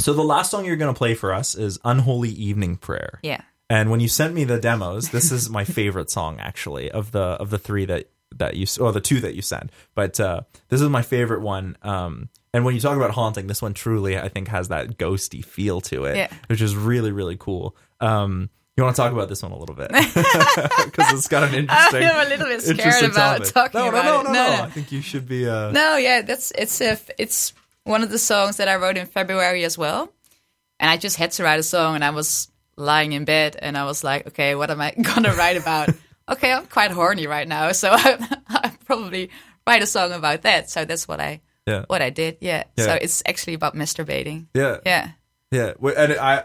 so 0.00 0.12
the 0.12 0.22
last 0.22 0.50
song 0.50 0.64
you're 0.66 0.76
going 0.76 0.92
to 0.92 0.98
play 0.98 1.14
for 1.14 1.32
us 1.32 1.54
is 1.54 1.78
"Unholy 1.84 2.30
Evening 2.30 2.76
Prayer." 2.76 3.20
yeah. 3.22 3.40
And 3.70 3.90
when 3.90 4.00
you 4.00 4.08
sent 4.08 4.34
me 4.34 4.44
the 4.44 4.58
demos, 4.60 5.08
this 5.10 5.32
is 5.32 5.48
my 5.48 5.64
favorite 5.64 6.10
song 6.10 6.38
actually 6.40 6.90
of 6.90 7.12
the 7.12 7.20
of 7.22 7.50
the 7.50 7.58
three 7.58 7.84
that 7.86 8.10
that 8.36 8.56
you 8.56 8.66
or 8.80 8.92
the 8.92 9.00
two 9.00 9.20
that 9.20 9.34
you 9.34 9.42
sent. 9.42 9.70
But 9.94 10.20
uh, 10.20 10.42
this 10.68 10.80
is 10.80 10.88
my 10.88 11.02
favorite 11.02 11.40
one. 11.40 11.76
Um, 11.82 12.28
and 12.52 12.64
when 12.64 12.74
you 12.74 12.80
talk 12.80 12.96
about 12.96 13.12
haunting, 13.12 13.46
this 13.46 13.62
one 13.62 13.72
truly 13.74 14.18
I 14.18 14.28
think 14.28 14.48
has 14.48 14.68
that 14.68 14.98
ghosty 14.98 15.44
feel 15.44 15.80
to 15.82 16.04
it, 16.04 16.16
Yeah. 16.16 16.28
which 16.48 16.60
is 16.60 16.76
really 16.76 17.10
really 17.12 17.36
cool. 17.38 17.74
Um, 18.00 18.50
you 18.76 18.82
want 18.82 18.96
to 18.96 19.02
talk 19.02 19.12
about 19.12 19.28
this 19.28 19.40
one 19.42 19.52
a 19.52 19.56
little 19.56 19.76
bit 19.76 19.88
because 19.92 21.12
it's 21.12 21.28
got 21.28 21.44
an 21.44 21.54
interesting. 21.54 22.02
I'm 22.04 22.26
a 22.26 22.28
little 22.28 22.46
bit 22.46 22.60
scared 22.60 23.04
about 23.04 23.44
topic. 23.44 23.72
talking 23.72 23.80
no, 23.80 23.88
about 23.88 24.04
no, 24.04 24.10
no, 24.12 24.18
it. 24.20 24.24
no, 24.24 24.32
No, 24.32 24.50
no, 24.50 24.56
no. 24.58 24.62
I 24.64 24.70
think 24.70 24.92
you 24.92 25.00
should 25.00 25.26
be. 25.28 25.48
Uh, 25.48 25.70
No, 25.70 25.96
yeah, 25.96 26.22
that's 26.22 26.50
it's 26.58 26.80
a 26.80 26.98
it's 27.16 27.52
one 27.84 28.02
of 28.02 28.10
the 28.10 28.18
songs 28.18 28.56
that 28.58 28.68
I 28.68 28.76
wrote 28.76 28.96
in 28.96 29.06
February 29.06 29.64
as 29.64 29.78
well. 29.78 30.12
And 30.80 30.90
I 30.90 30.96
just 30.96 31.16
had 31.16 31.30
to 31.32 31.44
write 31.44 31.60
a 31.60 31.62
song, 31.62 31.94
and 31.94 32.04
I 32.04 32.10
was 32.10 32.48
lying 32.76 33.12
in 33.12 33.24
bed, 33.24 33.56
and 33.60 33.76
I 33.78 33.84
was 33.84 34.02
like, 34.04 34.26
okay, 34.28 34.54
what 34.54 34.70
am 34.70 34.80
I 34.80 34.92
gonna 35.02 35.34
write 35.34 35.56
about? 35.56 35.90
okay, 36.28 36.52
I'm 36.52 36.66
quite 36.66 36.90
horny 36.90 37.26
right 37.26 37.46
now, 37.46 37.72
so 37.72 37.90
I, 37.92 38.18
I 38.48 38.72
probably 38.86 39.30
write 39.66 39.82
a 39.82 39.86
song 39.86 40.12
about 40.12 40.42
that. 40.42 40.70
So 40.70 40.84
that's 40.84 41.06
what 41.08 41.20
I 41.20 41.40
Yeah. 41.66 41.84
what 41.88 42.02
I 42.02 42.10
did. 42.10 42.38
Yeah. 42.40 42.64
Yeah. 42.76 42.84
So 42.84 42.92
it's 42.94 43.22
actually 43.26 43.54
about 43.54 43.74
masturbating. 43.74 44.46
yeah, 44.54 44.78
Yeah. 44.86 45.10
Yeah, 45.50 45.74
and 45.80 46.12
I, 46.18 46.44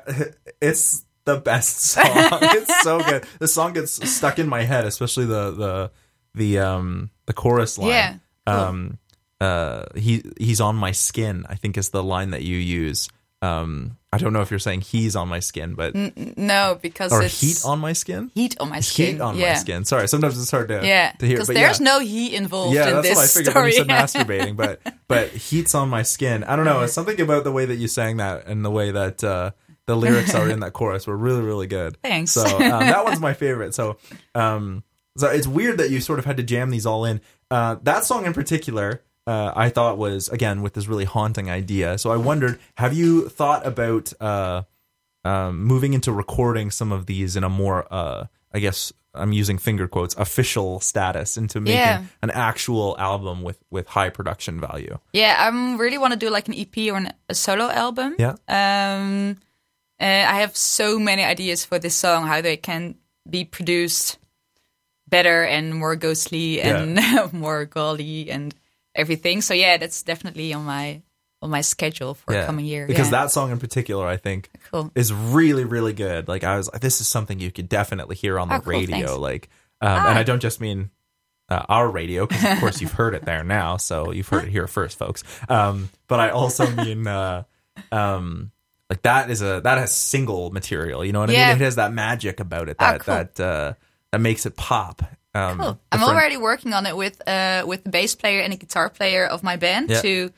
it's 0.61 1.03
the 1.25 1.37
best 1.37 1.77
song. 1.93 2.05
it's 2.05 2.83
so 2.83 2.99
good. 3.01 3.25
The 3.39 3.47
song 3.47 3.73
gets 3.73 3.97
stuck 4.09 4.37
in 4.37 4.47
my 4.47 4.61
head, 4.63 4.85
especially 4.85 5.25
the 5.25 5.51
the 5.51 5.91
the 6.35 6.59
um 6.59 7.09
the 7.25 7.33
chorus 7.33 7.77
line. 7.79 7.89
Yeah, 7.89 8.13
cool. 8.45 8.55
Um, 8.55 8.97
uh, 9.41 9.85
he 9.95 10.21
he's 10.37 10.61
on 10.61 10.75
my 10.75 10.91
skin. 10.91 11.45
I 11.49 11.55
think 11.55 11.77
is 11.77 11.89
the 11.89 12.03
line 12.03 12.31
that 12.31 12.43
you 12.43 12.57
use. 12.57 13.09
Um, 13.41 13.97
I 14.12 14.17
don't 14.17 14.34
know 14.34 14.41
if 14.41 14.50
you're 14.50 14.60
saying 14.60 14.82
he's 14.82 15.15
on 15.15 15.28
my 15.28 15.39
skin, 15.39 15.76
but 15.76 15.93
No, 16.36 16.80
because 16.82 17.12
or 17.12 17.22
it's 17.22 17.39
heat 17.39 17.62
on 17.63 17.78
my 17.80 17.93
skin. 17.93 18.32
heat 18.34 18.56
on 18.60 18.69
my 18.69 18.80
skin. 18.80 19.15
Heat 19.15 19.22
on 19.22 19.38
yeah. 19.38 19.50
my 19.50 19.54
skin. 19.60 19.86
Sorry, 19.86 20.08
sometimes 20.08 20.41
it's 20.41 20.50
hard 20.50 20.69
to 20.69 20.82
Yeah, 20.84 21.12
to 21.19 21.26
hear. 21.28 21.36
because 21.36 21.48
there's 21.50 21.80
yeah. 21.80 21.84
no 21.86 22.00
heat 22.00 22.34
involved 22.34 22.74
Yeah, 22.74 22.88
in 22.88 22.93
that's 22.95 23.08
this 23.10 23.15
what 23.15 23.24
I 23.24 23.28
figured 23.28 23.52
story. 23.52 23.63
when 23.65 23.72
you 23.89 24.08
said 24.08 24.28
masturbating, 24.28 24.56
but 24.58 24.82
but 25.08 25.30
heat's 25.30 25.76
on 25.76 25.89
my 25.89 26.02
skin. 26.02 26.43
I 26.43 26.56
don't 26.56 26.65
know. 26.65 26.82
It's 26.82 26.93
something 26.93 27.22
about 27.22 27.43
the 27.43 27.52
way 27.52 27.65
that 27.65 27.76
you 27.76 27.88
sang 27.88 28.17
that 28.17 28.48
and 28.48 28.65
the 28.65 28.72
way 28.72 28.89
that 28.89 29.24
uh, 29.24 29.52
the 29.86 29.95
lyrics 29.95 30.34
are 30.34 30.50
in 30.50 30.62
that 30.62 30.74
chorus 30.74 31.06
were 31.06 31.15
really 31.17 31.41
really 31.41 31.67
good. 31.67 31.95
Thanks. 32.02 32.32
So 32.32 32.43
um, 32.45 32.60
that 32.62 33.04
one's 33.06 33.19
my 33.19 33.34
favorite. 33.34 33.76
So 33.76 33.98
um, 34.34 34.84
so 35.17 35.28
it's 35.30 35.45
weird 35.48 35.78
that 35.78 35.91
you 35.91 36.00
sort 36.02 36.17
of 36.17 36.26
had 36.26 36.38
to 36.38 36.43
jam 36.43 36.72
these 36.72 36.88
all 36.88 37.06
in. 37.06 37.22
Uh, 37.51 37.76
that 37.84 38.05
song 38.05 38.26
in 38.26 38.34
particular. 38.34 39.03
Uh, 39.30 39.53
I 39.65 39.69
thought 39.69 39.97
was 39.97 40.30
again 40.30 40.61
with 40.63 40.73
this 40.73 40.88
really 40.88 41.05
haunting 41.05 41.49
idea. 41.61 41.97
So 41.97 42.09
I 42.11 42.17
wondered, 42.17 42.57
have 42.75 42.93
you 42.93 43.30
thought 43.30 43.61
about 43.73 44.05
uh, 44.19 44.63
um, 45.23 45.63
moving 45.63 45.93
into 45.93 46.11
recording 46.11 46.71
some 46.71 46.91
of 46.91 47.05
these 47.05 47.36
in 47.38 47.43
a 47.43 47.49
more, 47.49 47.86
uh, 47.93 48.25
I 48.55 48.59
guess 48.59 48.91
I'm 49.13 49.34
using 49.41 49.57
finger 49.59 49.88
quotes, 49.88 50.15
official 50.15 50.80
status 50.80 51.38
into 51.38 51.59
making 51.61 51.77
Yeah. 51.80 52.03
an 52.25 52.32
actual 52.32 52.95
album 52.97 53.43
with 53.43 53.59
with 53.69 53.88
high 53.88 54.09
production 54.09 54.59
value. 54.61 54.97
Yeah, 55.13 55.36
I 55.38 55.47
really 55.77 55.97
want 55.97 56.13
to 56.13 56.19
do 56.25 56.30
like 56.32 56.47
an 56.47 56.55
EP 56.55 56.75
or 56.91 56.97
an, 56.97 57.13
a 57.27 57.36
solo 57.36 57.65
album. 57.69 58.15
Yeah. 58.17 58.36
Um, 58.47 59.38
uh, 60.01 60.25
I 60.34 60.39
have 60.41 60.55
so 60.55 60.97
many 60.99 61.23
ideas 61.23 61.65
for 61.65 61.80
this 61.80 61.95
song, 61.95 62.25
how 62.27 62.41
they 62.41 62.57
can 62.57 62.95
be 63.30 63.45
produced 63.45 64.17
better 65.07 65.43
and 65.43 65.75
more 65.75 65.95
ghostly 65.95 66.61
and 66.61 66.99
more 67.34 67.65
golly 67.65 68.32
and 68.32 68.55
everything. 68.95 69.41
So 69.41 69.53
yeah, 69.53 69.77
that's 69.77 70.03
definitely 70.03 70.53
on 70.53 70.63
my 70.65 71.01
on 71.41 71.49
my 71.49 71.61
schedule 71.61 72.15
for 72.15 72.33
Yeah. 72.33 72.45
coming 72.45 72.65
year. 72.65 72.85
Because 72.85 73.07
yeah. 73.07 73.23
that 73.23 73.31
song 73.31 73.51
in 73.51 73.59
particular, 73.59 74.05
I 74.05 74.17
think, 74.17 74.49
Cool. 74.71 74.91
is 74.93 75.13
really, 75.13 75.63
really 75.63 75.93
good. 75.93 76.27
Like 76.27 76.43
I 76.43 76.57
was, 76.57 76.69
like 76.71 76.81
this 76.81 76.99
is 76.99 77.07
something 77.07 77.39
you 77.39 77.49
could 77.49 77.69
definitely 77.69 78.17
hear 78.17 78.37
on 78.37 78.49
the 78.49 78.55
Oh, 78.55 78.59
cool, 78.59 78.73
radio. 78.73 78.97
thanks. 79.07 79.11
Like, 79.17 79.49
um, 79.79 79.89
and 80.07 80.19
I 80.19 80.23
don't 80.23 80.41
just 80.41 80.59
mean 80.59 80.89
uh, 81.47 81.63
our 81.69 81.89
radio, 81.89 82.27
because 82.27 82.43
of 82.43 82.59
course 82.59 82.81
you've 82.81 82.91
heard 82.91 83.15
it 83.15 83.23
there 83.23 83.43
now, 83.45 83.77
so 83.77 84.11
you've 84.11 84.27
heard 84.27 84.43
it 84.43 84.49
here 84.51 84.67
first, 84.67 84.97
folks. 84.99 85.23
Um, 85.47 85.89
but 86.09 86.19
I 86.19 86.29
also 86.31 86.69
mean, 86.69 87.07
uh, 87.07 87.43
um, 87.91 88.51
like 88.89 89.01
that 89.03 89.29
is 89.31 89.41
a 89.41 89.61
that 89.63 89.77
has 89.77 89.95
single 89.95 90.51
material. 90.51 91.05
You 91.05 91.13
know 91.13 91.21
what 91.21 91.29
I 91.29 91.33
mean? 91.33 91.41
It 91.55 91.63
has 91.63 91.75
that 91.77 91.93
magic 91.93 92.39
about 92.41 92.67
it 92.69 92.75
Ah, 92.79 92.91
that 92.91 92.99
cool. 93.01 93.15
that 93.15 93.39
uh, 93.39 93.73
that 94.11 94.19
makes 94.19 94.45
it 94.45 94.57
pop. 94.57 95.03
Um, 95.36 95.57
Cool. 95.59 95.80
I'm 95.91 96.03
already 96.03 96.38
working 96.38 96.73
on 96.73 96.86
it 96.88 96.95
with 96.97 97.21
uh 97.27 97.63
with 97.67 97.84
the 97.84 97.89
bass 97.91 98.15
player 98.15 98.41
and 98.41 98.51
the 98.53 98.57
guitar 98.57 98.89
player 98.89 99.25
of 99.25 99.43
my 99.43 99.57
band 99.57 99.89
Yeah. 99.89 100.01
to 100.01 100.32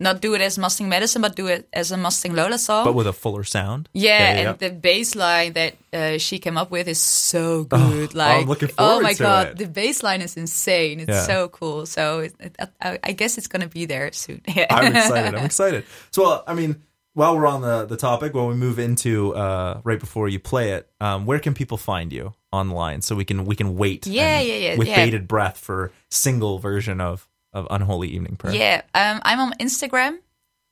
not 0.00 0.20
do 0.20 0.34
it 0.34 0.40
as 0.40 0.58
Mustang 0.58 0.88
Medicine, 0.88 1.22
but 1.22 1.36
do 1.36 1.46
it 1.46 1.68
as 1.72 1.92
a 1.92 1.96
Mustang 1.96 2.34
Lola 2.34 2.58
song. 2.58 2.84
but 2.84 2.94
with 2.94 3.06
a 3.06 3.12
fuller 3.12 3.44
sound. 3.44 3.88
Yeah, 3.92 4.18
yeah. 4.18 4.50
and 4.50 4.58
the 4.58 4.70
bass 4.70 5.14
line 5.14 5.52
that 5.52 5.74
uh, 5.92 6.18
she 6.18 6.40
came 6.40 6.58
up 6.58 6.72
with 6.72 6.88
is 6.88 6.98
so 7.00 7.62
good. 7.62 8.12
like, 8.12 8.42
Oh, 8.44 8.48
looking 8.48 8.70
oh 8.78 9.00
my 9.00 9.14
god, 9.14 9.46
it. 9.48 9.58
the 9.58 9.66
bass 9.68 10.02
line 10.02 10.20
is 10.20 10.36
insane. 10.36 10.98
It's 10.98 11.08
Yeah. 11.08 11.22
so 11.22 11.48
cool. 11.48 11.86
So 11.86 12.20
it, 12.26 12.34
it, 12.40 12.56
I, 12.82 12.98
I 13.04 13.12
guess 13.12 13.38
it's 13.38 13.46
gonna 13.46 13.68
be 13.68 13.86
there 13.86 14.10
soon. 14.10 14.40
I'm 14.70 14.90
excited. 14.96 15.34
I'm 15.38 15.44
excited. 15.46 15.84
So, 16.10 16.22
well, 16.24 16.44
I 16.48 16.54
mean, 16.54 16.82
while 17.14 17.36
we're 17.36 17.46
on 17.46 17.60
the, 17.62 17.84
the 17.86 17.96
topic, 17.96 18.34
when 18.34 18.46
we 18.46 18.54
move 18.54 18.78
into 18.78 19.34
uh, 19.34 19.80
right 19.84 20.00
before 20.00 20.28
you 20.28 20.38
play 20.38 20.72
it, 20.72 20.90
um, 21.00 21.26
where 21.26 21.38
can 21.38 21.54
people 21.54 21.76
find 21.76 22.12
you 22.12 22.32
online 22.52 23.02
so 23.02 23.14
we 23.16 23.24
can 23.24 23.44
we 23.44 23.54
can 23.56 23.76
wait? 23.76 24.06
Yeah, 24.06 24.38
and- 24.38 24.48
yeah, 24.48 24.54
yeah, 24.56 24.76
With 24.78 24.88
yeah. 24.88 24.96
bated 24.96 25.26
breath 25.28 25.58
for 25.58 25.90
single 26.10 26.58
version 26.58 27.00
of 27.00 27.28
of 27.52 27.66
Unholy 27.70 28.08
Evening 28.08 28.36
Prayer. 28.36 28.54
yeah, 28.54 28.82
um, 28.94 29.20
I'm 29.24 29.38
on 29.40 29.52
Instagram 29.60 30.14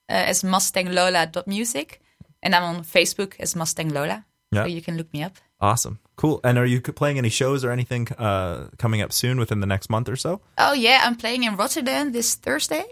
uh, 0.08 0.30
as 0.30 0.42
mustanglola.music. 0.42 2.00
and 2.42 2.54
I'm 2.54 2.62
on 2.64 2.84
Facebook 2.84 3.34
as 3.38 3.54
Mustang 3.54 3.90
Lola. 3.92 4.24
Yeah. 4.52 4.62
So 4.64 4.68
you 4.68 4.80
can 4.82 4.96
look 4.96 5.12
me 5.12 5.22
up. 5.22 5.32
Awesome. 5.60 5.98
Cool. 6.16 6.40
And 6.42 6.56
are 6.58 6.64
you 6.66 6.80
playing 6.80 7.18
any 7.18 7.28
shows 7.28 7.64
or 7.64 7.70
anything 7.70 8.08
uh, 8.18 8.68
coming 8.78 9.02
up 9.02 9.12
soon 9.12 9.38
within 9.38 9.60
the 9.60 9.66
next 9.66 9.90
month 9.90 10.08
or 10.08 10.16
so? 10.16 10.40
Oh 10.56 10.72
yeah, 10.72 11.02
I'm 11.04 11.16
playing 11.16 11.44
in 11.44 11.54
Rotterdam 11.56 12.12
this 12.12 12.34
Thursday 12.34 12.84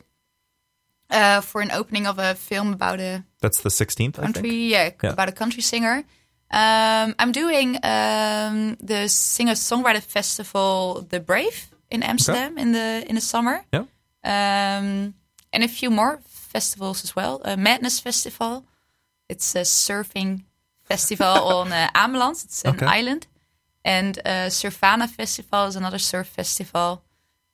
uh, 1.10 1.40
for 1.40 1.60
an 1.62 1.70
opening 1.70 2.06
of 2.06 2.18
a 2.18 2.34
film 2.34 2.72
about 2.72 3.00
a 3.00 3.22
That's 3.40 3.60
the 3.62 3.70
16th, 3.70 4.18
I 4.18 4.22
country, 4.22 4.42
think. 4.50 4.70
yeah, 4.72 4.90
Yeah. 5.02 5.12
about 5.12 5.28
a 5.28 5.32
country 5.32 5.62
singer. 5.62 6.04
Um, 6.50 7.14
I'm 7.18 7.32
doing 7.32 7.76
um, 7.84 8.76
the 8.80 9.08
singer 9.08 9.54
songwriter 9.54 10.02
festival, 10.02 11.06
The 11.10 11.20
Brave, 11.20 11.68
in 11.90 12.02
Amsterdam 12.02 12.58
in 12.58 12.72
the 12.72 13.04
in 13.08 13.14
the 13.14 13.20
summer. 13.20 13.60
Yeah. 13.72 13.84
Um, 14.24 15.14
and 15.52 15.64
a 15.64 15.68
few 15.68 15.90
more 15.90 16.20
festivals 16.26 17.04
as 17.04 17.14
well. 17.16 17.40
a 17.44 17.56
Madness 17.56 18.00
Festival. 18.00 18.64
It's 19.28 19.54
a 19.54 19.64
surfing 19.64 20.42
festival 20.84 21.26
on 21.58 21.72
uh, 21.72 21.88
Ameland. 21.94 22.36
It's 22.44 22.64
an 22.64 22.74
Okay. 22.76 22.86
island. 22.86 23.26
And 23.84 24.18
uh, 24.24 24.48
Surfana 24.50 25.06
Festival 25.08 25.66
is 25.66 25.76
another 25.76 25.98
surf 25.98 26.26
festival. 26.28 27.02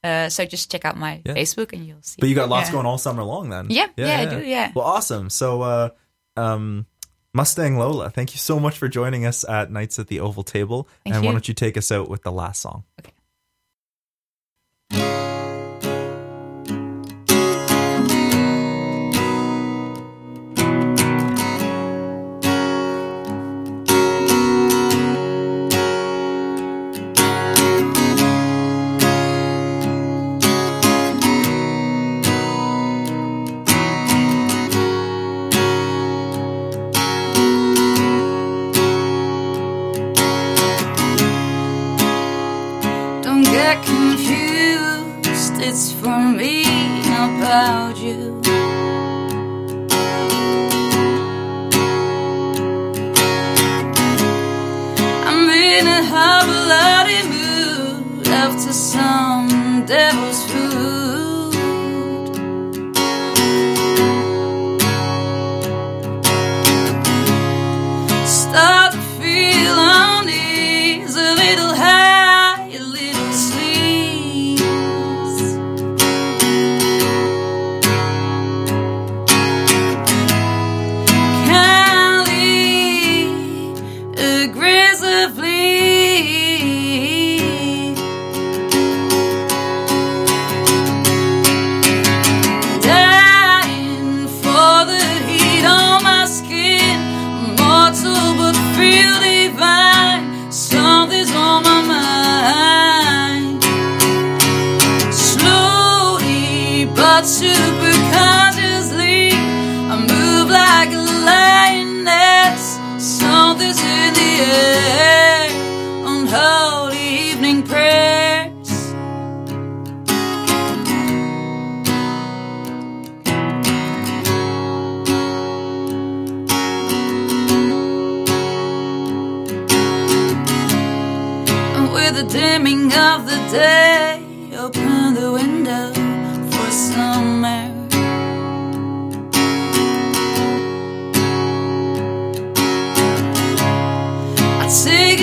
Uh, 0.05 0.29
so 0.29 0.45
just 0.45 0.71
check 0.71 0.85
out 0.85 0.97
my 0.99 1.23
Yeah. 1.25 1.33
Facebook 1.35 1.73
and 1.73 1.87
you'll 1.87 2.03
see. 2.03 2.17
But 2.21 2.29
you 2.29 2.35
got 2.35 2.51
lots 2.51 2.71
going 2.71 2.85
all 2.85 2.99
summer 2.99 3.25
long 3.25 3.49
then. 3.49 3.69
Yeah, 3.71 3.87
yeah, 3.97 4.21
I 4.21 4.27
do, 4.27 4.45
yeah. 4.45 4.71
Well, 4.75 4.85
awesome. 4.85 5.31
So, 5.31 5.63
uh, 5.63 5.89
um, 6.37 6.87
Mustang 7.33 7.79
Lola, 7.79 8.11
thank 8.11 8.35
you 8.35 8.39
so 8.39 8.61
much 8.61 8.77
for 8.77 8.87
joining 8.87 9.25
us 9.27 9.49
at 9.49 9.73
Nights 9.73 9.99
at 9.99 10.09
the 10.09 10.21
Oval 10.21 10.45
Table. 10.45 10.87
Thank 11.05 11.17
and 11.17 11.25
why 11.25 11.33
don't 11.33 11.49
you 11.49 11.55
take 11.55 11.77
us 11.79 11.91
out 11.91 12.09
with 12.11 12.23
the 12.23 12.31
last 12.31 12.61
song? 12.61 12.85
Don't 14.91 15.24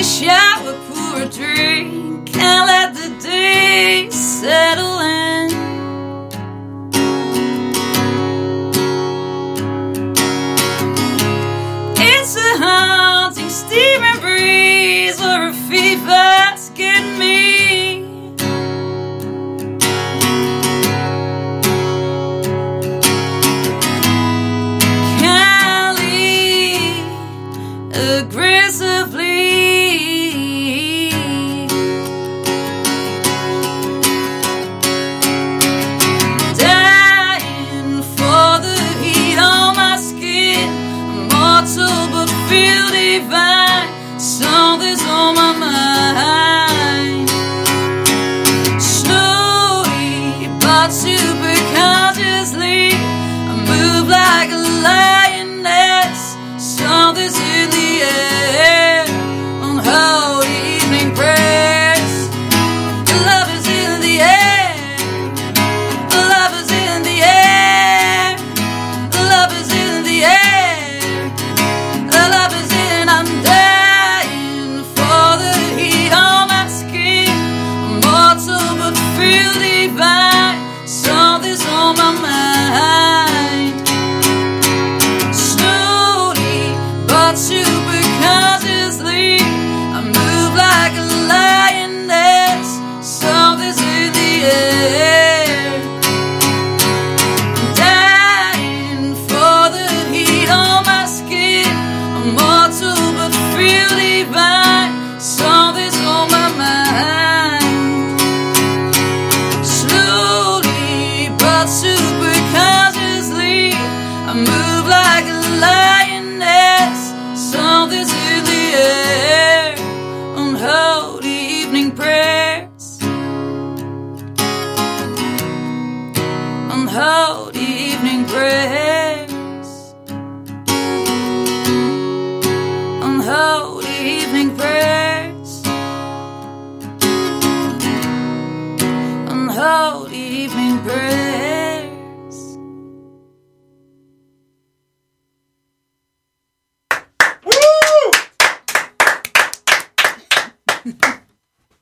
take 0.03 0.50